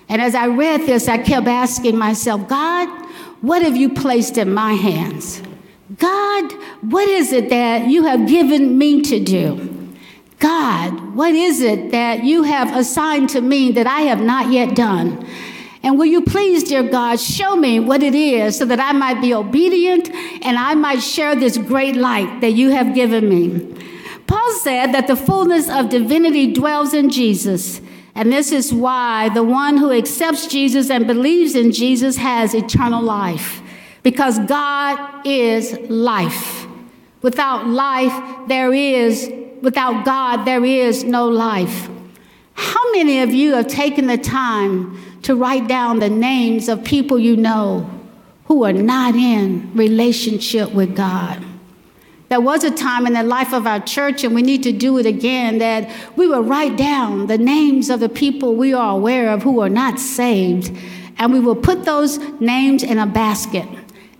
And 0.08 0.20
as 0.20 0.34
I 0.34 0.46
read 0.46 0.82
this, 0.82 1.08
I 1.08 1.18
kept 1.18 1.46
asking 1.46 1.96
myself, 1.96 2.48
God, 2.48 2.88
what 3.40 3.62
have 3.62 3.76
you 3.76 3.90
placed 3.90 4.36
in 4.36 4.52
my 4.52 4.72
hands? 4.72 5.40
God, 5.96 6.52
what 6.82 7.08
is 7.08 7.32
it 7.32 7.50
that 7.50 7.88
you 7.88 8.04
have 8.04 8.26
given 8.26 8.76
me 8.76 9.02
to 9.02 9.20
do? 9.20 9.94
God, 10.40 11.14
what 11.14 11.34
is 11.34 11.60
it 11.60 11.90
that 11.92 12.24
you 12.24 12.42
have 12.42 12.74
assigned 12.76 13.28
to 13.30 13.40
me 13.40 13.70
that 13.72 13.86
I 13.86 14.02
have 14.02 14.20
not 14.20 14.50
yet 14.50 14.74
done? 14.74 15.26
And 15.82 15.98
will 15.98 16.06
you 16.06 16.20
please, 16.22 16.64
dear 16.64 16.82
God, 16.82 17.18
show 17.18 17.56
me 17.56 17.80
what 17.80 18.02
it 18.02 18.14
is 18.14 18.58
so 18.58 18.66
that 18.66 18.80
I 18.80 18.92
might 18.92 19.20
be 19.20 19.32
obedient 19.32 20.10
and 20.44 20.58
I 20.58 20.74
might 20.74 21.00
share 21.00 21.34
this 21.34 21.56
great 21.56 21.96
light 21.96 22.40
that 22.42 22.52
you 22.52 22.70
have 22.70 22.94
given 22.94 23.28
me? 23.28 23.66
Paul 24.26 24.52
said 24.60 24.92
that 24.92 25.06
the 25.06 25.16
fullness 25.16 25.68
of 25.70 25.88
divinity 25.88 26.52
dwells 26.52 26.92
in 26.92 27.08
Jesus. 27.08 27.80
And 28.14 28.30
this 28.30 28.52
is 28.52 28.72
why 28.72 29.30
the 29.30 29.42
one 29.42 29.78
who 29.78 29.90
accepts 29.90 30.46
Jesus 30.46 30.90
and 30.90 31.06
believes 31.06 31.54
in 31.54 31.72
Jesus 31.72 32.16
has 32.18 32.54
eternal 32.54 33.02
life. 33.02 33.62
Because 34.02 34.38
God 34.40 35.26
is 35.26 35.72
life. 35.88 36.66
Without 37.22 37.66
life, 37.66 38.48
there 38.48 38.72
is, 38.72 39.30
without 39.62 40.04
God, 40.04 40.44
there 40.44 40.64
is 40.64 41.04
no 41.04 41.28
life. 41.28 41.88
How 42.60 42.92
many 42.92 43.22
of 43.22 43.30
you 43.30 43.54
have 43.54 43.68
taken 43.68 44.06
the 44.06 44.18
time 44.18 45.00
to 45.22 45.34
write 45.34 45.66
down 45.66 45.98
the 45.98 46.10
names 46.10 46.68
of 46.68 46.84
people 46.84 47.18
you 47.18 47.34
know 47.34 47.88
who 48.44 48.64
are 48.64 48.72
not 48.72 49.14
in 49.14 49.70
relationship 49.74 50.70
with 50.72 50.94
God? 50.94 51.42
There 52.28 52.40
was 52.40 52.62
a 52.62 52.70
time 52.70 53.06
in 53.06 53.14
the 53.14 53.22
life 53.22 53.54
of 53.54 53.66
our 53.66 53.80
church, 53.80 54.24
and 54.24 54.34
we 54.34 54.42
need 54.42 54.62
to 54.64 54.72
do 54.72 54.98
it 54.98 55.06
again, 55.06 55.56
that 55.58 55.90
we 56.16 56.26
will 56.26 56.42
write 56.42 56.76
down 56.76 57.28
the 57.28 57.38
names 57.38 57.88
of 57.88 58.00
the 58.00 58.10
people 58.10 58.54
we 58.54 58.74
are 58.74 58.94
aware 58.94 59.30
of 59.30 59.42
who 59.42 59.60
are 59.60 59.70
not 59.70 59.98
saved, 59.98 60.70
and 61.16 61.32
we 61.32 61.40
will 61.40 61.56
put 61.56 61.86
those 61.86 62.18
names 62.40 62.82
in 62.82 62.98
a 62.98 63.06
basket, 63.06 63.66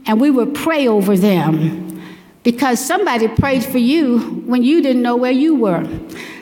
and 0.07 0.19
we 0.19 0.31
will 0.31 0.47
pray 0.47 0.89
over 0.89 1.15
them. 1.15 2.03
Because 2.43 2.83
somebody 2.83 3.29
prayed 3.29 3.63
for 3.63 3.77
you 3.77 4.19
when 4.47 4.63
you 4.63 4.81
didn't 4.81 5.03
know 5.03 5.15
where 5.15 5.31
you 5.31 5.55
were. 5.55 5.87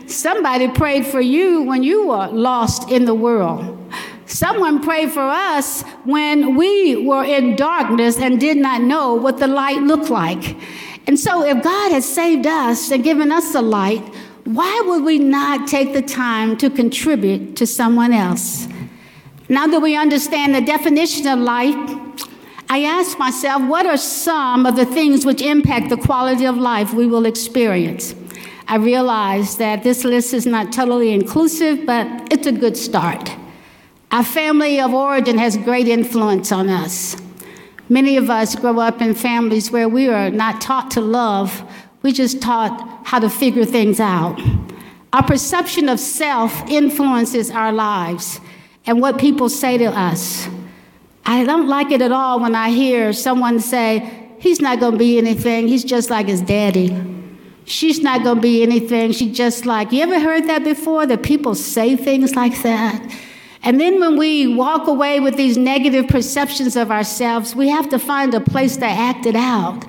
Somebody 0.08 0.68
prayed 0.68 1.06
for 1.06 1.20
you 1.20 1.62
when 1.62 1.82
you 1.82 2.08
were 2.08 2.28
lost 2.28 2.90
in 2.90 3.04
the 3.04 3.14
world. 3.14 3.76
Someone 4.24 4.82
prayed 4.82 5.12
for 5.12 5.20
us 5.20 5.82
when 6.04 6.56
we 6.56 6.96
were 6.96 7.24
in 7.24 7.56
darkness 7.56 8.18
and 8.18 8.40
did 8.40 8.56
not 8.56 8.80
know 8.80 9.14
what 9.14 9.38
the 9.38 9.46
light 9.46 9.82
looked 9.82 10.10
like. 10.10 10.56
And 11.06 11.18
so, 11.18 11.44
if 11.44 11.62
God 11.62 11.92
has 11.92 12.06
saved 12.06 12.46
us 12.46 12.90
and 12.90 13.04
given 13.04 13.30
us 13.30 13.52
the 13.52 13.62
light, 13.62 14.02
why 14.44 14.82
would 14.86 15.04
we 15.04 15.18
not 15.18 15.68
take 15.68 15.92
the 15.92 16.02
time 16.02 16.56
to 16.56 16.70
contribute 16.70 17.56
to 17.56 17.66
someone 17.66 18.12
else? 18.12 18.66
Now 19.50 19.66
that 19.66 19.80
we 19.80 19.94
understand 19.94 20.54
the 20.54 20.62
definition 20.62 21.26
of 21.26 21.38
life, 21.38 21.76
I 22.70 22.82
ask 22.84 23.18
myself, 23.18 23.62
what 23.62 23.84
are 23.86 23.96
some 23.96 24.64
of 24.66 24.76
the 24.76 24.86
things 24.86 25.24
which 25.26 25.42
impact 25.42 25.90
the 25.90 25.96
quality 25.96 26.46
of 26.46 26.56
life 26.56 26.92
we 26.94 27.06
will 27.06 27.26
experience? 27.26 28.14
I 28.70 28.76
realize 28.76 29.56
that 29.56 29.82
this 29.82 30.04
list 30.04 30.34
is 30.34 30.44
not 30.44 30.74
totally 30.74 31.10
inclusive, 31.12 31.86
but 31.86 32.06
it's 32.30 32.46
a 32.46 32.52
good 32.52 32.76
start. 32.76 33.34
Our 34.12 34.22
family 34.22 34.78
of 34.78 34.92
origin 34.92 35.38
has 35.38 35.56
great 35.56 35.88
influence 35.88 36.52
on 36.52 36.68
us. 36.68 37.16
Many 37.88 38.18
of 38.18 38.28
us 38.28 38.54
grow 38.56 38.78
up 38.78 39.00
in 39.00 39.14
families 39.14 39.70
where 39.70 39.88
we 39.88 40.08
are 40.08 40.30
not 40.30 40.60
taught 40.60 40.90
to 40.92 41.00
love, 41.00 41.62
we 42.02 42.12
just 42.12 42.42
taught 42.42 43.06
how 43.06 43.18
to 43.18 43.30
figure 43.30 43.64
things 43.64 44.00
out. 44.00 44.38
Our 45.14 45.22
perception 45.22 45.88
of 45.88 45.98
self 45.98 46.68
influences 46.68 47.50
our 47.50 47.72
lives 47.72 48.38
and 48.84 49.00
what 49.00 49.18
people 49.18 49.48
say 49.48 49.78
to 49.78 49.86
us. 49.86 50.46
I 51.24 51.44
don't 51.44 51.68
like 51.68 51.90
it 51.90 52.02
at 52.02 52.12
all 52.12 52.38
when 52.40 52.54
I 52.54 52.68
hear 52.68 53.14
someone 53.14 53.60
say, 53.60 54.28
He's 54.38 54.60
not 54.60 54.78
going 54.78 54.92
to 54.92 54.98
be 54.98 55.16
anything, 55.16 55.68
he's 55.68 55.84
just 55.84 56.10
like 56.10 56.26
his 56.26 56.42
daddy. 56.42 57.17
She's 57.68 58.00
not 58.00 58.24
going 58.24 58.36
to 58.36 58.40
be 58.40 58.62
anything, 58.62 59.12
she's 59.12 59.36
just 59.36 59.66
like. 59.66 59.92
You 59.92 60.02
ever 60.02 60.18
heard 60.18 60.46
that 60.46 60.64
before? 60.64 61.04
That 61.04 61.22
people 61.22 61.54
say 61.54 61.96
things 61.96 62.34
like 62.34 62.62
that? 62.62 63.14
And 63.62 63.78
then 63.78 64.00
when 64.00 64.16
we 64.16 64.54
walk 64.54 64.86
away 64.86 65.20
with 65.20 65.36
these 65.36 65.58
negative 65.58 66.08
perceptions 66.08 66.76
of 66.76 66.90
ourselves, 66.90 67.54
we 67.54 67.68
have 67.68 67.90
to 67.90 67.98
find 67.98 68.32
a 68.32 68.40
place 68.40 68.78
to 68.78 68.86
act 68.86 69.26
it 69.26 69.36
out 69.36 69.84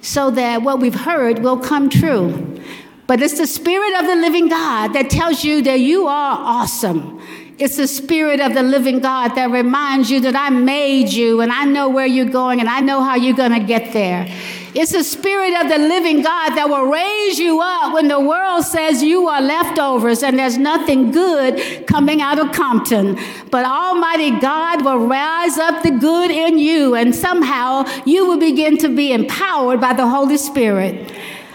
so 0.00 0.30
that 0.30 0.62
what 0.62 0.78
we've 0.78 0.94
heard 0.94 1.40
will 1.40 1.58
come 1.58 1.90
true. 1.90 2.62
But 3.08 3.20
it's 3.20 3.36
the 3.36 3.48
Spirit 3.48 3.94
of 4.00 4.06
the 4.06 4.14
living 4.14 4.48
God 4.48 4.92
that 4.92 5.10
tells 5.10 5.42
you 5.42 5.60
that 5.62 5.80
you 5.80 6.06
are 6.06 6.38
awesome. 6.38 7.20
It's 7.58 7.76
the 7.76 7.88
Spirit 7.88 8.40
of 8.40 8.54
the 8.54 8.62
living 8.62 9.00
God 9.00 9.34
that 9.34 9.50
reminds 9.50 10.08
you 10.08 10.20
that 10.20 10.36
I 10.36 10.50
made 10.50 11.12
you 11.12 11.40
and 11.40 11.50
I 11.50 11.64
know 11.64 11.88
where 11.88 12.06
you're 12.06 12.26
going 12.26 12.60
and 12.60 12.68
I 12.68 12.78
know 12.78 13.02
how 13.02 13.16
you're 13.16 13.36
going 13.36 13.52
to 13.52 13.66
get 13.66 13.92
there. 13.92 14.28
It's 14.74 14.90
the 14.90 15.04
Spirit 15.04 15.54
of 15.54 15.68
the 15.68 15.78
living 15.78 16.22
God 16.22 16.56
that 16.56 16.68
will 16.68 16.86
raise 16.86 17.38
you 17.38 17.60
up 17.60 17.94
when 17.94 18.08
the 18.08 18.18
world 18.18 18.64
says 18.64 19.04
you 19.04 19.28
are 19.28 19.40
leftovers 19.40 20.24
and 20.24 20.36
there's 20.36 20.58
nothing 20.58 21.12
good 21.12 21.86
coming 21.86 22.20
out 22.20 22.40
of 22.40 22.50
Compton. 22.50 23.16
But 23.52 23.64
Almighty 23.64 24.32
God 24.40 24.84
will 24.84 25.06
rise 25.06 25.58
up 25.58 25.84
the 25.84 25.92
good 25.92 26.32
in 26.32 26.58
you 26.58 26.96
and 26.96 27.14
somehow 27.14 27.84
you 28.04 28.26
will 28.26 28.40
begin 28.40 28.76
to 28.78 28.88
be 28.88 29.12
empowered 29.12 29.80
by 29.80 29.92
the 29.92 30.08
Holy 30.08 30.38
Spirit. 30.38 31.12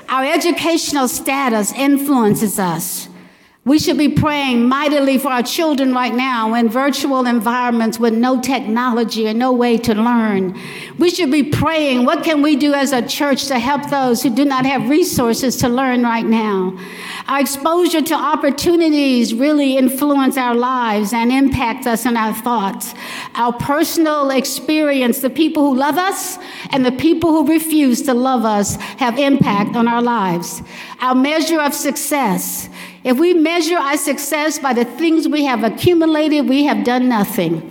Our 0.08 0.23
educational 0.23 1.10
status 1.10 1.73
influences 1.73 2.58
us. 2.58 3.09
We 3.65 3.78
should 3.78 3.98
be 3.98 4.10
praying 4.10 4.67
mightily 4.67 5.17
for 5.17 5.28
our 5.28 5.43
children 5.43 5.93
right 5.93 6.13
now 6.13 6.54
in 6.54 6.69
virtual 6.69 7.28
environments 7.28 8.00
with 8.00 8.13
no 8.13 8.41
technology 8.41 9.28
and 9.28 9.38
no 9.38 9.52
way 9.52 9.78
to 9.80 9.93
learn. 9.93 10.58
We 10.98 11.10
should 11.10 11.30
be 11.30 11.43
praying, 11.43 12.06
what 12.06 12.24
can 12.24 12.41
we 12.41 12.56
do 12.56 12.74
as 12.74 12.93
a 12.93 13.06
church 13.06 13.48
to 13.48 13.60
help 13.60 13.89
those 13.89 14.24
who 14.24 14.34
do 14.34 14.45
not 14.45 14.65
have 14.65 14.89
resources 14.89 15.58
to 15.58 15.69
learn 15.69 16.04
right 16.04 16.26
now? 16.26 16.80
Our 17.28 17.41
exposure 17.41 18.02
to 18.02 18.15
opportunities 18.15 19.34
really 19.34 19.78
influence 19.78 20.38
our 20.38 20.56
lives 20.56 21.13
and 21.13 21.32
impact 21.32 21.86
us 21.86 22.06
in 22.06 22.15
our 22.15 22.34
thoughts. 22.34 22.95
Our 23.36 23.54
personal 23.54 24.32
experience, 24.32 25.19
the 25.19 25.30
people 25.30 25.69
who 25.69 25.78
love 25.78 25.98
us 25.98 26.39
and 26.72 26.86
the 26.86 26.93
people 26.93 27.32
who 27.32 27.48
refuse 27.48 28.02
to 28.04 28.13
love 28.13 28.45
us 28.45 28.78
have 28.98 29.19
impact 29.19 29.76
on 29.76 29.88
our 29.88 30.02
lives. 30.02 30.63
Our 31.02 31.13
measure 31.13 31.62
of 31.62 31.74
success. 31.74 32.69
If 33.10 33.17
we 33.17 33.34
measure 33.34 33.76
our 33.76 33.98
success 33.98 34.60
by 34.60 34.74
the 34.74 34.86
things 34.86 35.28
we 35.28 35.43
have 35.45 35.63
accumulated, 35.63 36.48
we 36.48 36.65
have 36.65 36.84
done 36.84 37.10
nothing. 37.10 37.67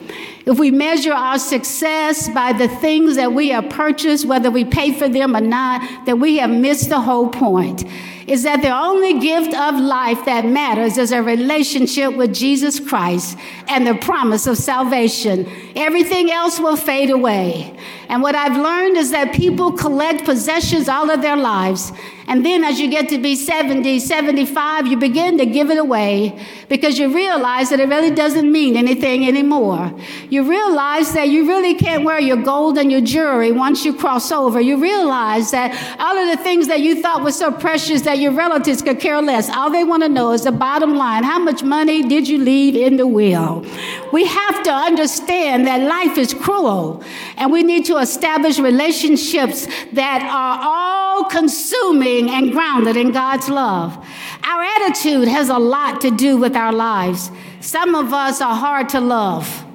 If 0.48 0.58
we 0.58 0.70
measure 0.70 1.12
our 1.12 1.38
success 1.38 2.26
by 2.30 2.54
the 2.54 2.68
things 2.68 3.16
that 3.16 3.34
we 3.34 3.50
have 3.50 3.68
purchased, 3.68 4.24
whether 4.24 4.50
we 4.50 4.64
pay 4.64 4.94
for 4.94 5.06
them 5.06 5.36
or 5.36 5.42
not, 5.42 6.06
then 6.06 6.20
we 6.20 6.38
have 6.38 6.48
missed 6.48 6.88
the 6.88 7.02
whole 7.02 7.28
point. 7.28 7.84
Is 8.26 8.44
that 8.44 8.62
the 8.62 8.74
only 8.74 9.20
gift 9.20 9.54
of 9.54 9.78
life 9.78 10.24
that 10.24 10.46
matters 10.46 10.96
is 10.96 11.12
a 11.12 11.22
relationship 11.22 12.14
with 12.14 12.34
Jesus 12.34 12.80
Christ 12.80 13.36
and 13.68 13.86
the 13.86 13.94
promise 13.96 14.46
of 14.46 14.56
salvation. 14.56 15.46
Everything 15.76 16.30
else 16.30 16.58
will 16.58 16.76
fade 16.76 17.10
away. 17.10 17.74
And 18.08 18.22
what 18.22 18.34
I've 18.34 18.56
learned 18.56 18.96
is 18.96 19.10
that 19.10 19.34
people 19.34 19.72
collect 19.72 20.24
possessions 20.24 20.88
all 20.88 21.10
of 21.10 21.20
their 21.20 21.36
lives. 21.36 21.92
And 22.26 22.44
then 22.44 22.64
as 22.64 22.78
you 22.78 22.90
get 22.90 23.08
to 23.08 23.18
be 23.18 23.34
70, 23.34 23.98
75, 23.98 24.86
you 24.86 24.98
begin 24.98 25.38
to 25.38 25.46
give 25.46 25.70
it 25.70 25.78
away 25.78 26.38
because 26.68 26.98
you 26.98 27.14
realize 27.14 27.70
that 27.70 27.80
it 27.80 27.88
really 27.88 28.10
doesn't 28.10 28.52
mean 28.52 28.76
anything 28.76 29.26
anymore. 29.26 29.94
You 30.28 30.37
realize 30.42 31.12
that 31.12 31.28
you 31.28 31.46
really 31.46 31.74
can't 31.74 32.04
wear 32.04 32.20
your 32.20 32.36
gold 32.36 32.76
and 32.76 32.90
your 32.92 33.00
jewelry 33.00 33.52
once 33.52 33.84
you 33.84 33.94
cross 33.94 34.30
over. 34.30 34.60
You 34.60 34.80
realize 34.80 35.50
that 35.52 35.72
all 35.98 36.16
of 36.18 36.36
the 36.36 36.42
things 36.42 36.68
that 36.68 36.80
you 36.80 37.00
thought 37.00 37.22
were 37.22 37.32
so 37.32 37.50
precious 37.50 38.02
that 38.02 38.18
your 38.18 38.32
relatives 38.32 38.82
could 38.82 39.00
care 39.00 39.20
less. 39.22 39.48
All 39.48 39.70
they 39.70 39.84
want 39.84 40.02
to 40.02 40.08
know 40.08 40.32
is 40.32 40.44
the 40.44 40.52
bottom 40.52 40.96
line. 40.96 41.24
How 41.24 41.38
much 41.38 41.62
money 41.62 42.02
did 42.02 42.28
you 42.28 42.38
leave 42.38 42.76
in 42.76 42.96
the 42.96 43.06
will? 43.06 43.64
We 44.12 44.26
have 44.26 44.62
to 44.64 44.72
understand 44.72 45.66
that 45.66 45.80
life 45.80 46.18
is 46.18 46.34
cruel 46.34 47.02
and 47.36 47.52
we 47.52 47.62
need 47.62 47.84
to 47.86 47.98
establish 47.98 48.58
relationships 48.58 49.66
that 49.92 50.22
are 50.22 50.58
all 50.62 51.24
consuming 51.24 52.30
and 52.30 52.52
grounded 52.52 52.96
in 52.96 53.12
God's 53.12 53.48
love. 53.48 53.96
Our 54.44 54.62
attitude 54.62 55.28
has 55.28 55.48
a 55.48 55.58
lot 55.58 56.00
to 56.02 56.10
do 56.10 56.36
with 56.36 56.56
our 56.56 56.72
lives. 56.72 57.30
Some 57.60 57.94
of 57.94 58.12
us 58.12 58.40
are 58.40 58.54
hard 58.54 58.88
to 58.90 59.00
love. 59.00 59.67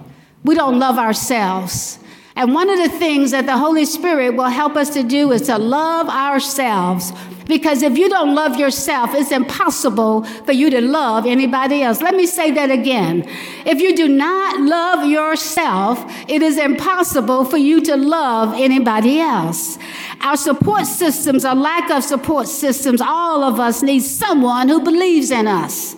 We 0.44 0.56
don't 0.56 0.80
love 0.80 0.98
ourselves. 0.98 2.00
And 2.36 2.54
one 2.54 2.70
of 2.70 2.80
the 2.80 2.98
things 2.98 3.32
that 3.32 3.46
the 3.46 3.58
Holy 3.58 3.86
Spirit 3.86 4.36
will 4.36 4.46
help 4.46 4.76
us 4.76 4.90
to 4.92 5.04
do 5.04 5.32
is 5.32 5.44
to 5.44 5.58
love 5.58 6.10
ourselves. 6.10 7.14
Because 7.46 7.84
if 7.84 7.98
you 7.98 8.10
don't 8.10 8.34
love 8.34 8.58
yourself, 8.58 9.14
it's 9.14 9.32
impossible 9.32 10.24
for 10.24 10.54
you 10.54 10.70
to 10.70 10.82
love 10.82 11.26
anybody 11.26 11.82
else. 11.82 12.02
Let 12.02 12.16
me 12.16 12.26
say 12.26 12.52
that 12.52 12.72
again. 12.72 13.26
If 13.66 13.82
you 13.82 13.96
do 13.96 14.08
not 14.08 14.62
love 14.62 15.06
yourself, 15.10 16.04
it 16.28 16.42
is 16.42 16.58
impossible 16.58 17.46
for 17.46 17.58
you 17.58 17.82
to 17.82 17.98
love 17.98 18.54
anybody 18.56 19.20
else. 19.20 19.78
Our 20.22 20.38
support 20.38 20.86
systems, 20.86 21.44
our 21.44 21.56
lack 21.56 21.92
of 21.92 22.04
support 22.04 22.48
systems, 22.48 23.02
all 23.02 23.44
of 23.44 23.60
us 23.60 23.84
need 23.84 24.00
someone 24.00 24.70
who 24.70 24.82
believes 24.82 25.30
in 25.30 25.48
us. 25.48 25.96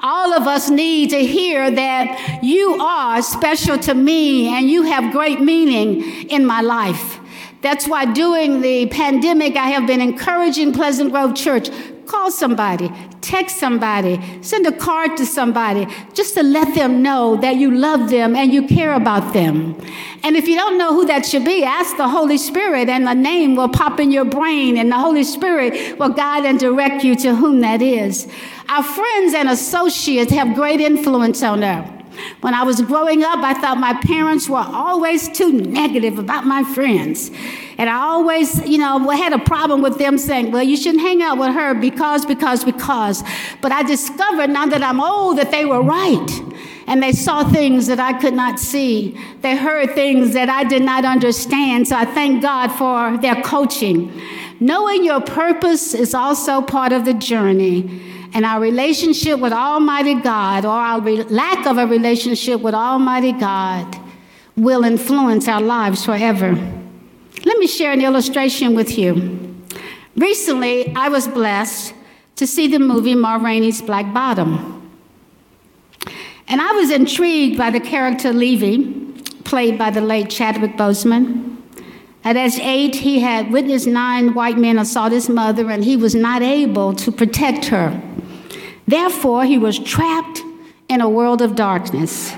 All 0.00 0.32
of 0.32 0.46
us 0.46 0.70
need 0.70 1.10
to 1.10 1.24
hear 1.24 1.70
that 1.70 2.40
you 2.42 2.74
are 2.74 3.20
special 3.20 3.78
to 3.78 3.94
me 3.94 4.46
and 4.46 4.70
you 4.70 4.82
have 4.84 5.12
great 5.12 5.40
meaning 5.40 6.02
in 6.30 6.46
my 6.46 6.60
life. 6.60 7.18
That's 7.62 7.88
why 7.88 8.04
during 8.12 8.60
the 8.60 8.86
pandemic, 8.86 9.56
I 9.56 9.70
have 9.70 9.88
been 9.88 10.00
encouraging 10.00 10.72
Pleasant 10.72 11.10
Grove 11.10 11.34
Church 11.34 11.70
Call 12.08 12.30
somebody, 12.30 12.90
text 13.20 13.58
somebody, 13.58 14.18
send 14.40 14.66
a 14.66 14.72
card 14.72 15.18
to 15.18 15.26
somebody, 15.26 15.86
just 16.14 16.32
to 16.34 16.42
let 16.42 16.74
them 16.74 17.02
know 17.02 17.36
that 17.36 17.56
you 17.56 17.70
love 17.70 18.08
them 18.08 18.34
and 18.34 18.50
you 18.50 18.66
care 18.66 18.94
about 18.94 19.34
them. 19.34 19.78
And 20.22 20.34
if 20.34 20.48
you 20.48 20.56
don't 20.56 20.78
know 20.78 20.94
who 20.94 21.04
that 21.04 21.26
should 21.26 21.44
be, 21.44 21.64
ask 21.64 21.98
the 21.98 22.08
Holy 22.08 22.38
Spirit, 22.38 22.88
and 22.88 23.06
the 23.06 23.12
name 23.12 23.56
will 23.56 23.68
pop 23.68 24.00
in 24.00 24.10
your 24.10 24.24
brain, 24.24 24.78
and 24.78 24.90
the 24.90 24.98
Holy 24.98 25.22
Spirit 25.22 25.98
will 25.98 26.08
guide 26.08 26.46
and 26.46 26.58
direct 26.58 27.04
you 27.04 27.14
to 27.16 27.34
whom 27.34 27.60
that 27.60 27.82
is. 27.82 28.26
Our 28.70 28.82
friends 28.82 29.34
and 29.34 29.50
associates 29.50 30.32
have 30.32 30.54
great 30.54 30.80
influence 30.80 31.42
on 31.42 31.62
us. 31.62 31.90
When 32.40 32.54
I 32.54 32.62
was 32.62 32.80
growing 32.80 33.22
up, 33.22 33.40
I 33.44 33.52
thought 33.52 33.78
my 33.78 33.94
parents 34.02 34.48
were 34.48 34.64
always 34.66 35.28
too 35.28 35.52
negative 35.52 36.18
about 36.18 36.46
my 36.46 36.64
friends. 36.64 37.30
And 37.78 37.88
I 37.88 37.98
always, 37.98 38.58
you 38.66 38.76
know, 38.76 38.98
had 39.10 39.32
a 39.32 39.38
problem 39.38 39.82
with 39.82 39.98
them 39.98 40.18
saying, 40.18 40.50
well, 40.50 40.64
you 40.64 40.76
shouldn't 40.76 41.00
hang 41.00 41.22
out 41.22 41.38
with 41.38 41.54
her 41.54 41.74
because, 41.74 42.26
because, 42.26 42.64
because. 42.64 43.22
But 43.62 43.70
I 43.70 43.84
discovered 43.84 44.50
now 44.50 44.66
that 44.66 44.82
I'm 44.82 45.00
old 45.00 45.38
that 45.38 45.52
they 45.52 45.64
were 45.64 45.80
right. 45.80 46.28
And 46.88 47.00
they 47.00 47.12
saw 47.12 47.48
things 47.48 47.86
that 47.86 48.00
I 48.00 48.14
could 48.18 48.34
not 48.34 48.58
see. 48.58 49.16
They 49.42 49.56
heard 49.56 49.94
things 49.94 50.32
that 50.32 50.48
I 50.48 50.64
did 50.64 50.82
not 50.82 51.04
understand. 51.04 51.86
So 51.86 51.96
I 51.96 52.04
thank 52.04 52.42
God 52.42 52.68
for 52.68 53.16
their 53.18 53.40
coaching. 53.42 54.20
Knowing 54.58 55.04
your 55.04 55.20
purpose 55.20 55.94
is 55.94 56.14
also 56.14 56.60
part 56.60 56.92
of 56.92 57.04
the 57.04 57.14
journey. 57.14 58.02
And 58.34 58.44
our 58.44 58.60
relationship 58.60 59.38
with 59.38 59.52
Almighty 59.52 60.14
God, 60.14 60.64
or 60.64 60.72
our 60.72 61.00
re- 61.00 61.22
lack 61.24 61.64
of 61.66 61.78
a 61.78 61.86
relationship 61.86 62.60
with 62.60 62.74
Almighty 62.74 63.32
God, 63.32 63.96
will 64.56 64.82
influence 64.82 65.46
our 65.46 65.60
lives 65.60 66.04
forever. 66.04 66.77
Let 67.44 67.58
me 67.58 67.66
share 67.66 67.92
an 67.92 68.00
illustration 68.02 68.74
with 68.74 68.98
you. 68.98 69.54
Recently, 70.16 70.94
I 70.94 71.08
was 71.08 71.28
blessed 71.28 71.94
to 72.36 72.46
see 72.46 72.66
the 72.66 72.78
movie 72.78 73.14
Ma 73.14 73.36
Rainey's 73.36 73.80
Black 73.80 74.12
Bottom. 74.12 74.90
And 76.48 76.60
I 76.60 76.72
was 76.72 76.90
intrigued 76.90 77.56
by 77.56 77.70
the 77.70 77.80
character 77.80 78.32
Levee, 78.32 79.12
played 79.44 79.78
by 79.78 79.90
the 79.90 80.00
late 80.00 80.30
Chadwick 80.30 80.76
Boseman. 80.76 81.56
At 82.24 82.36
age 82.36 82.58
eight, 82.58 82.96
he 82.96 83.20
had 83.20 83.52
witnessed 83.52 83.86
nine 83.86 84.34
white 84.34 84.58
men 84.58 84.78
assault 84.78 85.12
his 85.12 85.28
mother, 85.28 85.70
and 85.70 85.84
he 85.84 85.96
was 85.96 86.14
not 86.14 86.42
able 86.42 86.92
to 86.94 87.12
protect 87.12 87.66
her. 87.66 88.00
Therefore, 88.86 89.44
he 89.44 89.58
was 89.58 89.78
trapped 89.78 90.42
in 90.88 91.00
a 91.00 91.08
world 91.08 91.42
of 91.42 91.54
darkness 91.54 92.34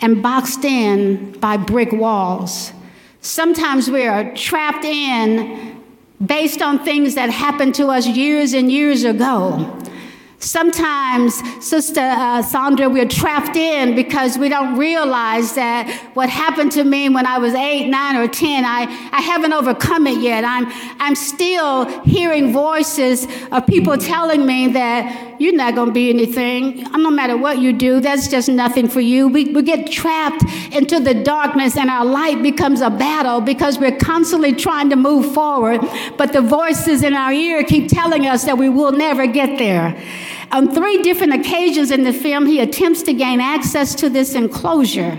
and 0.00 0.22
boxed 0.22 0.64
in 0.64 1.32
by 1.40 1.56
brick 1.56 1.92
walls. 1.92 2.72
Sometimes 3.22 3.90
we 3.90 4.06
are 4.06 4.34
trapped 4.34 4.84
in 4.84 5.82
based 6.24 6.62
on 6.62 6.78
things 6.84 7.14
that 7.14 7.30
happened 7.30 7.74
to 7.74 7.88
us 7.88 8.06
years 8.06 8.52
and 8.54 8.72
years 8.72 9.04
ago. 9.04 9.78
Sometimes, 10.42 11.34
Sister 11.62 12.00
uh, 12.00 12.40
Sandra, 12.40 12.88
we're 12.88 13.06
trapped 13.06 13.56
in 13.56 13.94
because 13.94 14.38
we 14.38 14.48
don't 14.48 14.78
realize 14.78 15.54
that 15.54 15.90
what 16.14 16.30
happened 16.30 16.72
to 16.72 16.82
me 16.82 17.10
when 17.10 17.26
I 17.26 17.36
was 17.36 17.52
eight, 17.52 17.90
nine, 17.90 18.16
or 18.16 18.26
10, 18.26 18.64
I, 18.64 18.84
I 19.12 19.20
haven't 19.20 19.52
overcome 19.52 20.06
it 20.06 20.18
yet. 20.22 20.42
I'm, 20.42 20.64
I'm 20.98 21.14
still 21.14 21.84
hearing 22.04 22.54
voices 22.54 23.26
of 23.52 23.66
people 23.66 23.98
telling 23.98 24.46
me 24.46 24.68
that 24.68 25.38
you're 25.38 25.54
not 25.54 25.74
going 25.74 25.88
to 25.88 25.92
be 25.92 26.08
anything. 26.08 26.84
No 26.92 27.10
matter 27.10 27.36
what 27.36 27.58
you 27.58 27.74
do, 27.74 28.00
that's 28.00 28.26
just 28.28 28.48
nothing 28.48 28.88
for 28.88 29.00
you. 29.00 29.28
We, 29.28 29.52
we 29.52 29.62
get 29.62 29.92
trapped 29.92 30.44
into 30.72 31.00
the 31.00 31.12
darkness 31.12 31.76
and 31.76 31.90
our 31.90 32.06
light 32.06 32.42
becomes 32.42 32.80
a 32.80 32.88
battle 32.88 33.42
because 33.42 33.78
we're 33.78 33.96
constantly 33.98 34.54
trying 34.54 34.88
to 34.88 34.96
move 34.96 35.34
forward, 35.34 35.82
but 36.16 36.32
the 36.32 36.40
voices 36.40 37.02
in 37.02 37.12
our 37.12 37.32
ear 37.32 37.62
keep 37.62 37.90
telling 37.90 38.26
us 38.26 38.44
that 38.44 38.56
we 38.56 38.70
will 38.70 38.92
never 38.92 39.26
get 39.26 39.58
there. 39.58 40.02
On 40.52 40.68
three 40.68 41.00
different 41.02 41.32
occasions 41.32 41.92
in 41.92 42.02
the 42.02 42.12
film, 42.12 42.44
he 42.44 42.58
attempts 42.58 43.02
to 43.02 43.12
gain 43.12 43.40
access 43.40 43.94
to 43.94 44.10
this 44.10 44.34
enclosure. 44.34 45.16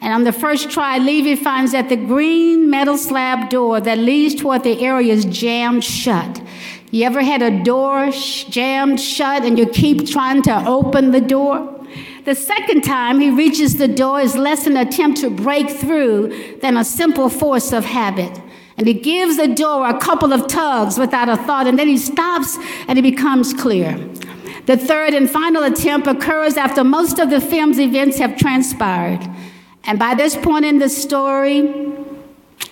And 0.00 0.14
on 0.14 0.24
the 0.24 0.32
first 0.32 0.70
try, 0.70 0.96
Levee 0.96 1.36
finds 1.36 1.72
that 1.72 1.90
the 1.90 1.96
green 1.96 2.70
metal 2.70 2.96
slab 2.96 3.50
door 3.50 3.82
that 3.82 3.98
leads 3.98 4.34
toward 4.40 4.62
the 4.62 4.80
area 4.80 5.12
is 5.12 5.26
jammed 5.26 5.84
shut. 5.84 6.40
You 6.90 7.04
ever 7.04 7.22
had 7.22 7.42
a 7.42 7.62
door 7.62 8.10
sh- 8.10 8.44
jammed 8.44 8.98
shut 8.98 9.44
and 9.44 9.58
you 9.58 9.66
keep 9.66 10.08
trying 10.08 10.40
to 10.44 10.64
open 10.66 11.10
the 11.10 11.20
door? 11.20 11.76
The 12.24 12.34
second 12.34 12.80
time 12.82 13.20
he 13.20 13.28
reaches 13.28 13.76
the 13.76 13.88
door 13.88 14.20
is 14.20 14.34
less 14.34 14.66
an 14.66 14.78
attempt 14.78 15.20
to 15.20 15.28
break 15.28 15.68
through 15.68 16.58
than 16.62 16.78
a 16.78 16.84
simple 16.84 17.28
force 17.28 17.72
of 17.72 17.84
habit. 17.84 18.40
And 18.78 18.86
he 18.86 18.94
gives 18.94 19.36
the 19.36 19.48
door 19.48 19.86
a 19.86 19.98
couple 19.98 20.32
of 20.32 20.46
tugs 20.46 20.98
without 20.98 21.28
a 21.28 21.36
thought, 21.36 21.66
and 21.66 21.78
then 21.78 21.88
he 21.88 21.98
stops 21.98 22.56
and 22.88 22.98
it 22.98 23.02
becomes 23.02 23.52
clear. 23.52 23.98
The 24.66 24.76
third 24.76 25.14
and 25.14 25.28
final 25.28 25.62
attempt 25.62 26.06
occurs 26.06 26.56
after 26.56 26.84
most 26.84 27.18
of 27.18 27.30
the 27.30 27.40
film's 27.40 27.78
events 27.78 28.18
have 28.18 28.36
transpired. 28.36 29.20
And 29.84 29.98
by 29.98 30.14
this 30.14 30.36
point 30.36 30.64
in 30.64 30.78
the 30.78 30.88
story, 30.88 31.60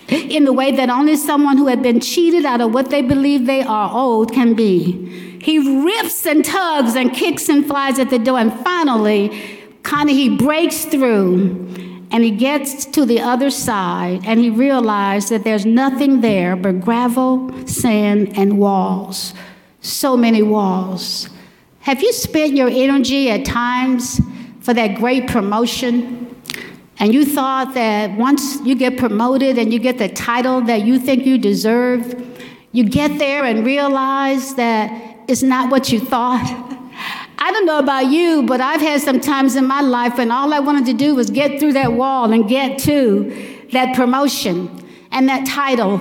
in 0.09 0.45
the 0.45 0.53
way 0.53 0.71
that 0.71 0.89
only 0.89 1.15
someone 1.15 1.57
who 1.57 1.67
had 1.67 1.83
been 1.83 1.99
cheated 1.99 2.45
out 2.45 2.61
of 2.61 2.73
what 2.73 2.89
they 2.89 3.01
believe 3.01 3.45
they 3.45 3.61
are 3.61 3.91
owed 3.93 4.31
can 4.31 4.53
be. 4.53 5.37
He 5.41 5.83
rips 5.83 6.25
and 6.25 6.43
tugs 6.43 6.95
and 6.95 7.13
kicks 7.13 7.47
and 7.49 7.65
flies 7.65 7.99
at 7.99 8.09
the 8.09 8.19
door, 8.19 8.39
and 8.39 8.53
finally, 8.61 9.69
kind 9.83 10.09
of 10.09 10.15
he 10.15 10.29
breaks 10.29 10.85
through 10.85 11.67
and 12.11 12.23
he 12.23 12.31
gets 12.31 12.85
to 12.85 13.05
the 13.05 13.19
other 13.19 13.49
side 13.49 14.21
and 14.25 14.39
he 14.39 14.49
realizes 14.49 15.29
that 15.29 15.43
there's 15.43 15.65
nothing 15.65 16.21
there 16.21 16.55
but 16.55 16.81
gravel, 16.81 17.67
sand, 17.67 18.37
and 18.37 18.57
walls. 18.57 19.33
So 19.81 20.17
many 20.17 20.41
walls. 20.41 21.29
Have 21.89 22.03
you 22.03 22.13
spent 22.13 22.53
your 22.53 22.69
energy 22.69 23.31
at 23.31 23.45
times 23.45 24.21
for 24.59 24.75
that 24.75 24.97
great 24.97 25.25
promotion? 25.25 26.39
And 26.99 27.15
you 27.15 27.25
thought 27.25 27.73
that 27.73 28.15
once 28.15 28.61
you 28.61 28.75
get 28.75 28.95
promoted 28.95 29.57
and 29.57 29.73
you 29.73 29.79
get 29.79 29.97
the 29.97 30.07
title 30.07 30.61
that 30.61 30.83
you 30.83 30.99
think 30.99 31.25
you 31.25 31.39
deserve, 31.39 32.13
you 32.73 32.83
get 32.83 33.17
there 33.17 33.43
and 33.43 33.65
realize 33.65 34.53
that 34.53 34.91
it's 35.27 35.41
not 35.41 35.71
what 35.71 35.91
you 35.91 35.99
thought. 35.99 36.45
I 37.39 37.51
don't 37.51 37.65
know 37.65 37.79
about 37.79 38.11
you, 38.11 38.43
but 38.43 38.61
I've 38.61 38.81
had 38.81 39.01
some 39.01 39.19
times 39.19 39.55
in 39.55 39.65
my 39.65 39.81
life 39.81 40.19
when 40.19 40.29
all 40.29 40.53
I 40.53 40.59
wanted 40.59 40.85
to 40.85 40.93
do 40.93 41.15
was 41.15 41.31
get 41.31 41.59
through 41.59 41.73
that 41.73 41.93
wall 41.93 42.31
and 42.31 42.47
get 42.47 42.77
to 42.81 43.65
that 43.71 43.95
promotion 43.95 44.87
and 45.09 45.27
that 45.27 45.47
title. 45.47 45.97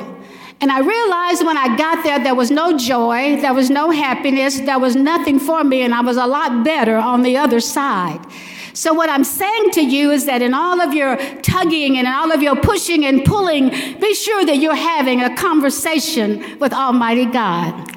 And 0.61 0.73
I 0.73 0.81
realized 0.81 1.47
when 1.47 1.57
I 1.57 1.77
got 1.77 2.03
there, 2.03 2.19
there 2.23 2.35
was 2.35 2.51
no 2.51 2.77
joy, 2.77 3.41
there 3.41 3.55
was 3.55 3.71
no 3.71 3.91
happiness, 3.91 4.59
there 4.59 4.79
was 4.79 4.97
nothing 4.97 5.39
for 5.39 5.63
me, 5.63 5.83
and 5.83 5.95
I 5.95 6.01
was 6.01 6.17
a 6.17 6.27
lot 6.27 6.65
better 6.65 6.97
on 6.97 7.23
the 7.23 7.37
other 7.37 7.61
side. 7.61 8.21
So, 8.73 8.93
what 8.93 9.09
I'm 9.09 9.25
saying 9.25 9.71
to 9.73 9.81
you 9.81 10.11
is 10.11 10.27
that 10.27 10.43
in 10.43 10.55
all 10.55 10.81
of 10.81 10.95
your 10.95 11.17
tugging 11.43 11.97
and 11.97 12.07
in 12.07 12.13
all 12.13 12.33
of 12.33 12.43
your 12.43 12.57
pushing 12.57 13.05
and 13.05 13.25
pulling, 13.25 13.71
be 13.71 14.15
sure 14.15 14.45
that 14.47 14.59
you're 14.59 14.75
having 14.75 15.21
a 15.21 15.35
conversation 15.37 16.59
with 16.59 16.73
Almighty 16.73 17.27
God. 17.27 17.97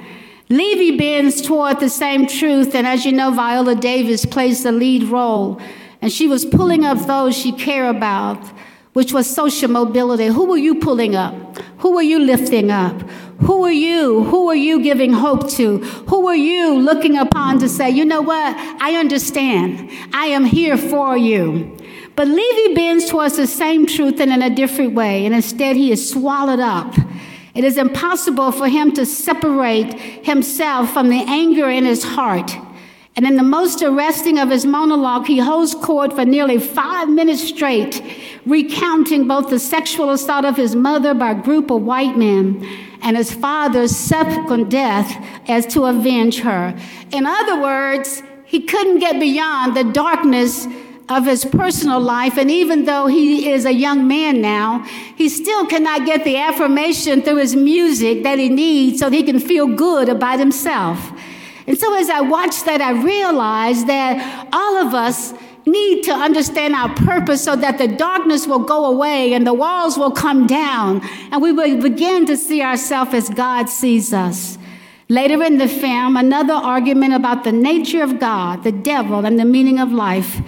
Levee 0.50 0.98
bends 0.98 1.42
toward 1.42 1.80
the 1.80 1.90
same 1.90 2.28
truth, 2.28 2.76
and 2.76 2.86
as 2.86 3.06
you 3.06 3.12
know, 3.12 3.32
Viola 3.32 3.76
Davis 3.76 4.26
plays 4.26 4.64
the 4.64 4.72
lead 4.72 5.04
role, 5.04 5.62
and 6.02 6.12
she 6.12 6.28
was 6.28 6.46
pulling 6.46 6.84
up 6.84 6.98
those 7.08 7.38
she 7.38 7.52
cared 7.52 7.96
about, 7.96 8.44
which 8.94 9.14
was 9.14 9.34
social 9.34 9.70
mobility. 9.70 10.28
Who 10.28 10.46
were 10.46 10.58
you 10.58 10.76
pulling 10.76 11.16
up? 11.16 11.58
Who 11.80 11.98
are 11.98 12.04
you 12.04 12.20
lifting 12.20 12.72
up? 12.72 13.02
Who 13.42 13.64
are 13.64 13.72
you? 13.72 14.24
Who 14.26 14.50
are 14.50 14.56
you 14.56 14.84
giving 14.84 15.14
hope 15.14 15.50
to? 15.52 15.80
Who 15.80 16.28
are 16.28 16.36
you 16.36 16.78
looking 16.78 17.18
upon 17.18 17.60
to 17.60 17.70
say, 17.70 17.90
you 17.90 18.06
know 18.06 18.22
what? 18.22 18.56
I 18.82 18.96
understand. 18.96 19.90
I 20.14 20.28
am 20.28 20.46
here 20.46 20.78
for 20.78 21.18
you. 21.18 21.78
But 22.16 22.28
Levee 22.28 22.76
bends 22.76 23.10
towards 23.10 23.38
the 23.38 23.48
same 23.48 23.86
truth 23.88 24.20
and 24.20 24.32
in 24.32 24.42
a 24.42 24.54
different 24.54 24.94
way, 24.94 25.26
and 25.26 25.34
instead 25.34 25.76
he 25.76 25.92
is 25.92 26.10
swallowed 26.10 26.60
up. 26.60 26.94
It 27.56 27.64
is 27.64 27.78
impossible 27.78 28.52
for 28.52 28.68
him 28.68 28.92
to 28.94 29.06
separate 29.06 29.94
himself 30.26 30.94
from 30.94 31.10
the 31.10 31.24
anger 31.28 31.70
in 31.70 31.86
his 31.86 32.04
heart. 32.04 32.56
And 33.22 33.28
in 33.28 33.36
the 33.36 33.44
most 33.44 33.84
arresting 33.84 34.40
of 34.40 34.50
his 34.50 34.66
monologue, 34.66 35.28
he 35.28 35.38
holds 35.38 35.76
court 35.76 36.12
for 36.12 36.26
nearly 36.26 36.58
five 36.58 37.08
minutes 37.08 37.48
straight, 37.50 38.02
recounting 38.48 39.28
both 39.28 39.52
the 39.52 39.60
sexual 39.60 40.10
assault 40.10 40.44
of 40.44 40.58
his 40.58 40.76
mother 40.76 41.14
by 41.14 41.30
a 41.30 41.40
group 41.40 41.70
of 41.70 41.84
white 41.84 42.18
men 42.18 42.68
and 43.04 43.16
his 43.16 43.32
father's 43.32 43.96
subsequent 43.96 44.70
death 44.70 45.24
as 45.48 45.68
to 45.68 45.86
avenge 45.86 46.40
her. 46.40 46.76
In 47.12 47.28
other 47.28 47.62
words, 47.62 48.24
he 48.44 48.62
couldn't 48.62 48.98
get 48.98 49.20
beyond 49.20 49.78
the 49.78 49.84
darkness 49.84 50.66
of 51.08 51.28
his 51.28 51.46
personal 51.46 52.00
life, 52.00 52.40
and 52.40 52.50
even 52.50 52.86
though 52.86 53.06
he 53.06 53.52
is 53.52 53.66
a 53.66 53.72
young 53.72 54.08
man 54.08 54.42
now, 54.42 54.84
he 55.16 55.30
still 55.30 55.68
cannot 55.68 56.08
get 56.08 56.24
the 56.24 56.38
affirmation 56.38 57.22
through 57.22 57.38
his 57.38 57.56
music 57.56 58.24
that 58.24 58.40
he 58.40 58.50
needs 58.50 58.98
so 58.98 59.12
that 59.12 59.16
he 59.16 59.22
can 59.22 59.40
feel 59.40 59.68
good 59.68 60.10
about 60.10 60.40
himself. 60.40 61.12
And 61.72 61.80
so 61.80 61.96
as 61.96 62.10
I 62.10 62.20
watched 62.20 62.66
that, 62.66 62.82
I 62.82 62.92
realized 63.02 63.88
that 63.88 64.50
all 64.52 64.86
of 64.86 64.94
us 64.94 65.34
need 65.66 66.04
to 66.04 66.12
understand 66.12 66.76
our 66.76 66.94
purpose 66.96 67.46
so 67.46 67.56
that 67.56 67.78
the 67.78 67.88
darkness 67.88 68.46
will 68.46 68.60
go 68.60 68.84
away 68.88 69.34
and 69.34 69.48
the 69.48 69.54
walls 69.54 69.98
will 69.98 70.12
come 70.12 70.48
down 70.48 71.00
and 71.32 71.42
we 71.42 71.54
will 71.54 71.82
begin 71.82 72.26
to 72.26 72.36
see 72.36 72.62
ourselves 72.62 73.14
as 73.14 73.30
God 73.30 73.70
sees 73.70 74.12
us. 74.12 74.58
Later 75.08 75.42
in 75.44 75.60
the 75.60 75.70
film, 75.70 76.18
another 76.18 76.56
argument 76.56 77.14
about 77.14 77.46
the 77.46 77.54
nature 77.54 78.04
of 78.04 78.20
God, 78.20 78.66
the 78.66 78.74
devil, 78.74 79.26
and 79.26 79.40
the 79.40 79.46
meaning 79.46 79.80
of 79.80 79.94
life 79.94 80.42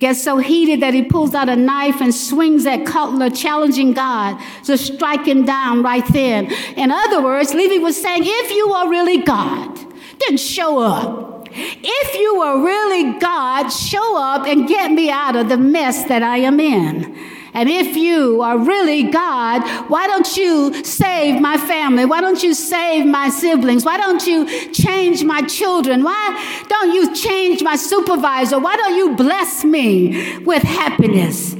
gets 0.00 0.24
so 0.24 0.38
heated 0.38 0.80
that 0.80 0.92
he 0.92 1.04
pulls 1.04 1.36
out 1.36 1.48
a 1.48 1.54
knife 1.54 2.00
and 2.00 2.12
swings 2.12 2.66
at 2.66 2.84
Cutler, 2.84 3.30
challenging 3.30 3.92
God 3.92 4.42
to 4.64 4.76
strike 4.76 5.24
him 5.24 5.44
down 5.44 5.84
right 5.84 6.04
then. 6.12 6.50
In 6.76 6.90
other 6.90 7.22
words, 7.22 7.54
Levee 7.54 7.78
was 7.78 7.96
saying, 8.02 8.24
if 8.26 8.50
you 8.50 8.72
are 8.72 8.90
really 8.90 9.18
God, 9.18 9.93
then 10.20 10.36
show 10.36 10.78
up. 10.78 11.48
If 11.56 12.14
you 12.16 12.42
are 12.42 12.58
really 12.64 13.18
God, 13.18 13.68
show 13.68 14.16
up 14.16 14.46
and 14.46 14.66
get 14.66 14.90
me 14.90 15.10
out 15.10 15.36
of 15.36 15.48
the 15.48 15.56
mess 15.56 16.04
that 16.04 16.22
I 16.22 16.38
am 16.38 16.58
in. 16.58 17.16
And 17.54 17.68
if 17.68 17.96
you 17.96 18.42
are 18.42 18.58
really 18.58 19.04
God, 19.04 19.62
why 19.88 20.08
don't 20.08 20.36
you 20.36 20.82
save 20.82 21.40
my 21.40 21.56
family? 21.56 22.04
Why 22.04 22.20
don't 22.20 22.42
you 22.42 22.52
save 22.52 23.06
my 23.06 23.28
siblings? 23.28 23.84
Why 23.84 23.96
don't 23.96 24.26
you 24.26 24.72
change 24.72 25.22
my 25.22 25.42
children? 25.42 26.02
Why 26.02 26.64
don't 26.68 26.92
you 26.92 27.14
change 27.14 27.62
my 27.62 27.76
supervisor? 27.76 28.58
Why 28.58 28.74
don't 28.74 28.96
you 28.96 29.14
bless 29.14 29.64
me 29.64 30.40
with 30.40 30.64
happiness? 30.64 31.54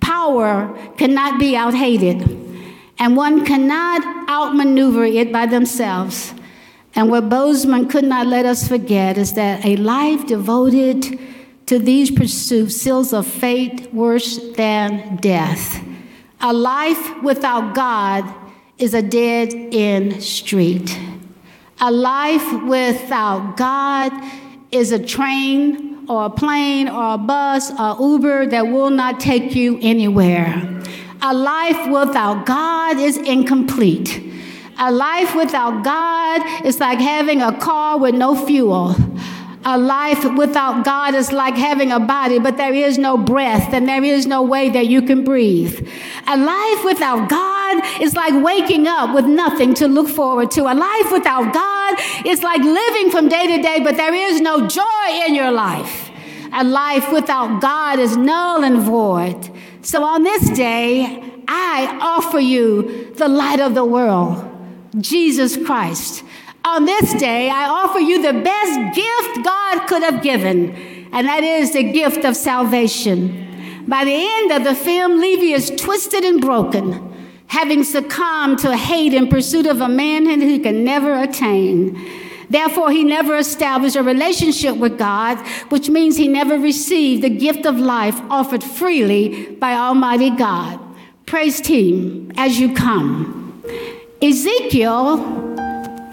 Power 0.00 0.74
cannot 0.96 1.38
be 1.38 1.54
outhated, 1.56 2.22
and 2.98 3.14
one 3.14 3.44
cannot 3.44 4.02
outmaneuver 4.30 5.04
it 5.04 5.30
by 5.30 5.44
themselves. 5.44 6.32
And 6.96 7.10
what 7.10 7.28
Boseman 7.28 7.90
could 7.90 8.04
not 8.04 8.26
let 8.26 8.46
us 8.46 8.68
forget 8.68 9.18
is 9.18 9.32
that 9.34 9.64
a 9.64 9.76
life 9.76 10.26
devoted 10.26 11.18
to 11.66 11.78
these 11.78 12.10
pursuits 12.10 12.76
seals 12.76 13.12
a 13.12 13.22
fate 13.22 13.92
worse 13.92 14.38
than 14.52 15.16
death. 15.16 15.82
A 16.40 16.52
life 16.52 17.22
without 17.22 17.74
God 17.74 18.32
is 18.78 18.94
a 18.94 19.02
dead 19.02 19.52
end 19.72 20.22
street. 20.22 20.96
A 21.80 21.90
life 21.90 22.62
without 22.64 23.56
God 23.56 24.12
is 24.70 24.92
a 24.92 24.98
train 24.98 26.06
or 26.08 26.26
a 26.26 26.30
plane 26.30 26.88
or 26.88 27.14
a 27.14 27.18
bus 27.18 27.72
or 27.72 27.96
Uber 27.98 28.46
that 28.46 28.68
will 28.68 28.90
not 28.90 29.18
take 29.18 29.54
you 29.54 29.78
anywhere. 29.80 30.82
A 31.22 31.34
life 31.34 31.88
without 31.88 32.44
God 32.46 32.98
is 32.98 33.16
incomplete. 33.16 34.33
A 34.78 34.90
life 34.90 35.34
without 35.34 35.84
God 35.84 36.66
is 36.66 36.80
like 36.80 36.98
having 36.98 37.42
a 37.42 37.56
car 37.58 37.98
with 37.98 38.14
no 38.14 38.34
fuel. 38.34 38.96
A 39.66 39.78
life 39.78 40.24
without 40.36 40.84
God 40.84 41.14
is 41.14 41.32
like 41.32 41.56
having 41.56 41.90
a 41.90 41.98
body, 41.98 42.38
but 42.38 42.58
there 42.58 42.74
is 42.74 42.98
no 42.98 43.16
breath 43.16 43.72
and 43.72 43.88
there 43.88 44.04
is 44.04 44.26
no 44.26 44.42
way 44.42 44.68
that 44.68 44.88
you 44.88 45.00
can 45.00 45.24
breathe. 45.24 45.88
A 46.26 46.36
life 46.36 46.84
without 46.84 47.30
God 47.30 48.02
is 48.02 48.14
like 48.14 48.34
waking 48.44 48.86
up 48.86 49.14
with 49.14 49.24
nothing 49.24 49.72
to 49.74 49.88
look 49.88 50.08
forward 50.08 50.50
to. 50.52 50.64
A 50.64 50.74
life 50.74 51.10
without 51.10 51.54
God 51.54 52.26
is 52.26 52.42
like 52.42 52.60
living 52.60 53.10
from 53.10 53.28
day 53.28 53.56
to 53.56 53.62
day, 53.62 53.80
but 53.82 53.96
there 53.96 54.12
is 54.12 54.40
no 54.40 54.66
joy 54.66 55.06
in 55.26 55.34
your 55.34 55.50
life. 55.50 56.10
A 56.52 56.62
life 56.62 57.10
without 57.10 57.62
God 57.62 57.98
is 57.98 58.16
null 58.16 58.62
and 58.64 58.80
void. 58.82 59.50
So 59.80 60.04
on 60.04 60.24
this 60.24 60.50
day, 60.50 61.22
I 61.48 61.98
offer 62.00 62.38
you 62.38 63.12
the 63.14 63.28
light 63.28 63.60
of 63.60 63.74
the 63.74 63.84
world, 63.84 64.44
Jesus 65.00 65.56
Christ. 65.56 66.24
On 66.64 66.84
this 66.84 67.12
day, 67.14 67.50
I 67.50 67.68
offer 67.68 67.98
you 67.98 68.22
the 68.22 68.40
best 68.40 68.96
gift 68.96 69.44
God 69.44 69.86
could 69.86 70.02
have 70.02 70.22
given, 70.22 70.70
and 71.12 71.26
that 71.26 71.44
is 71.44 71.72
the 71.72 71.82
gift 71.82 72.24
of 72.24 72.36
salvation. 72.36 73.84
By 73.86 74.04
the 74.04 74.14
end 74.14 74.52
of 74.52 74.64
the 74.64 74.74
film, 74.74 75.20
Levee 75.20 75.52
is 75.52 75.70
twisted 75.70 76.24
and 76.24 76.40
broken, 76.40 77.12
having 77.48 77.84
succumbed 77.84 78.60
to 78.60 78.76
hate 78.76 79.12
in 79.12 79.28
pursuit 79.28 79.66
of 79.66 79.82
a 79.82 79.88
manhood 79.88 80.40
he 80.40 80.58
can 80.58 80.84
never 80.84 81.14
attain. 81.14 82.00
Therefore, 82.48 82.90
he 82.90 83.04
never 83.04 83.36
established 83.36 83.96
a 83.96 84.02
relationship 84.02 84.76
with 84.76 84.98
God, 84.98 85.38
which 85.68 85.90
means 85.90 86.16
he 86.16 86.28
never 86.28 86.58
received 86.58 87.22
the 87.22 87.30
gift 87.30 87.66
of 87.66 87.76
life 87.76 88.18
offered 88.30 88.64
freely 88.64 89.50
by 89.56 89.74
Almighty 89.74 90.30
God. 90.30 90.80
Praise 91.26 91.60
team 91.60 92.32
as 92.36 92.58
you 92.58 92.74
come. 92.74 93.43
Ezekiel 94.24 95.18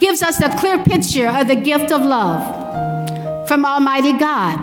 gives 0.02 0.22
us 0.22 0.42
a 0.42 0.50
clear 0.58 0.84
picture 0.84 1.30
of 1.30 1.48
the 1.48 1.56
gift 1.56 1.94
of 1.94 2.02
love 2.02 3.48
from 3.48 3.64
Almighty 3.64 4.12
God. 4.12 4.60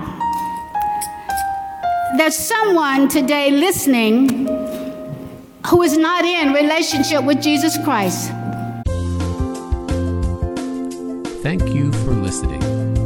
There's 2.19 2.37
someone 2.37 3.09
today 3.09 3.51
listening 3.51 4.47
who 5.67 5.83
is 5.83 5.97
not 5.97 6.27
in 6.27 6.53
relationship 6.53 7.25
with 7.25 7.41
Jesus 7.41 7.83
Christ. 7.85 8.29
Thank 11.43 11.69
you 11.75 11.91
for 12.05 12.13
listening. 12.13 12.61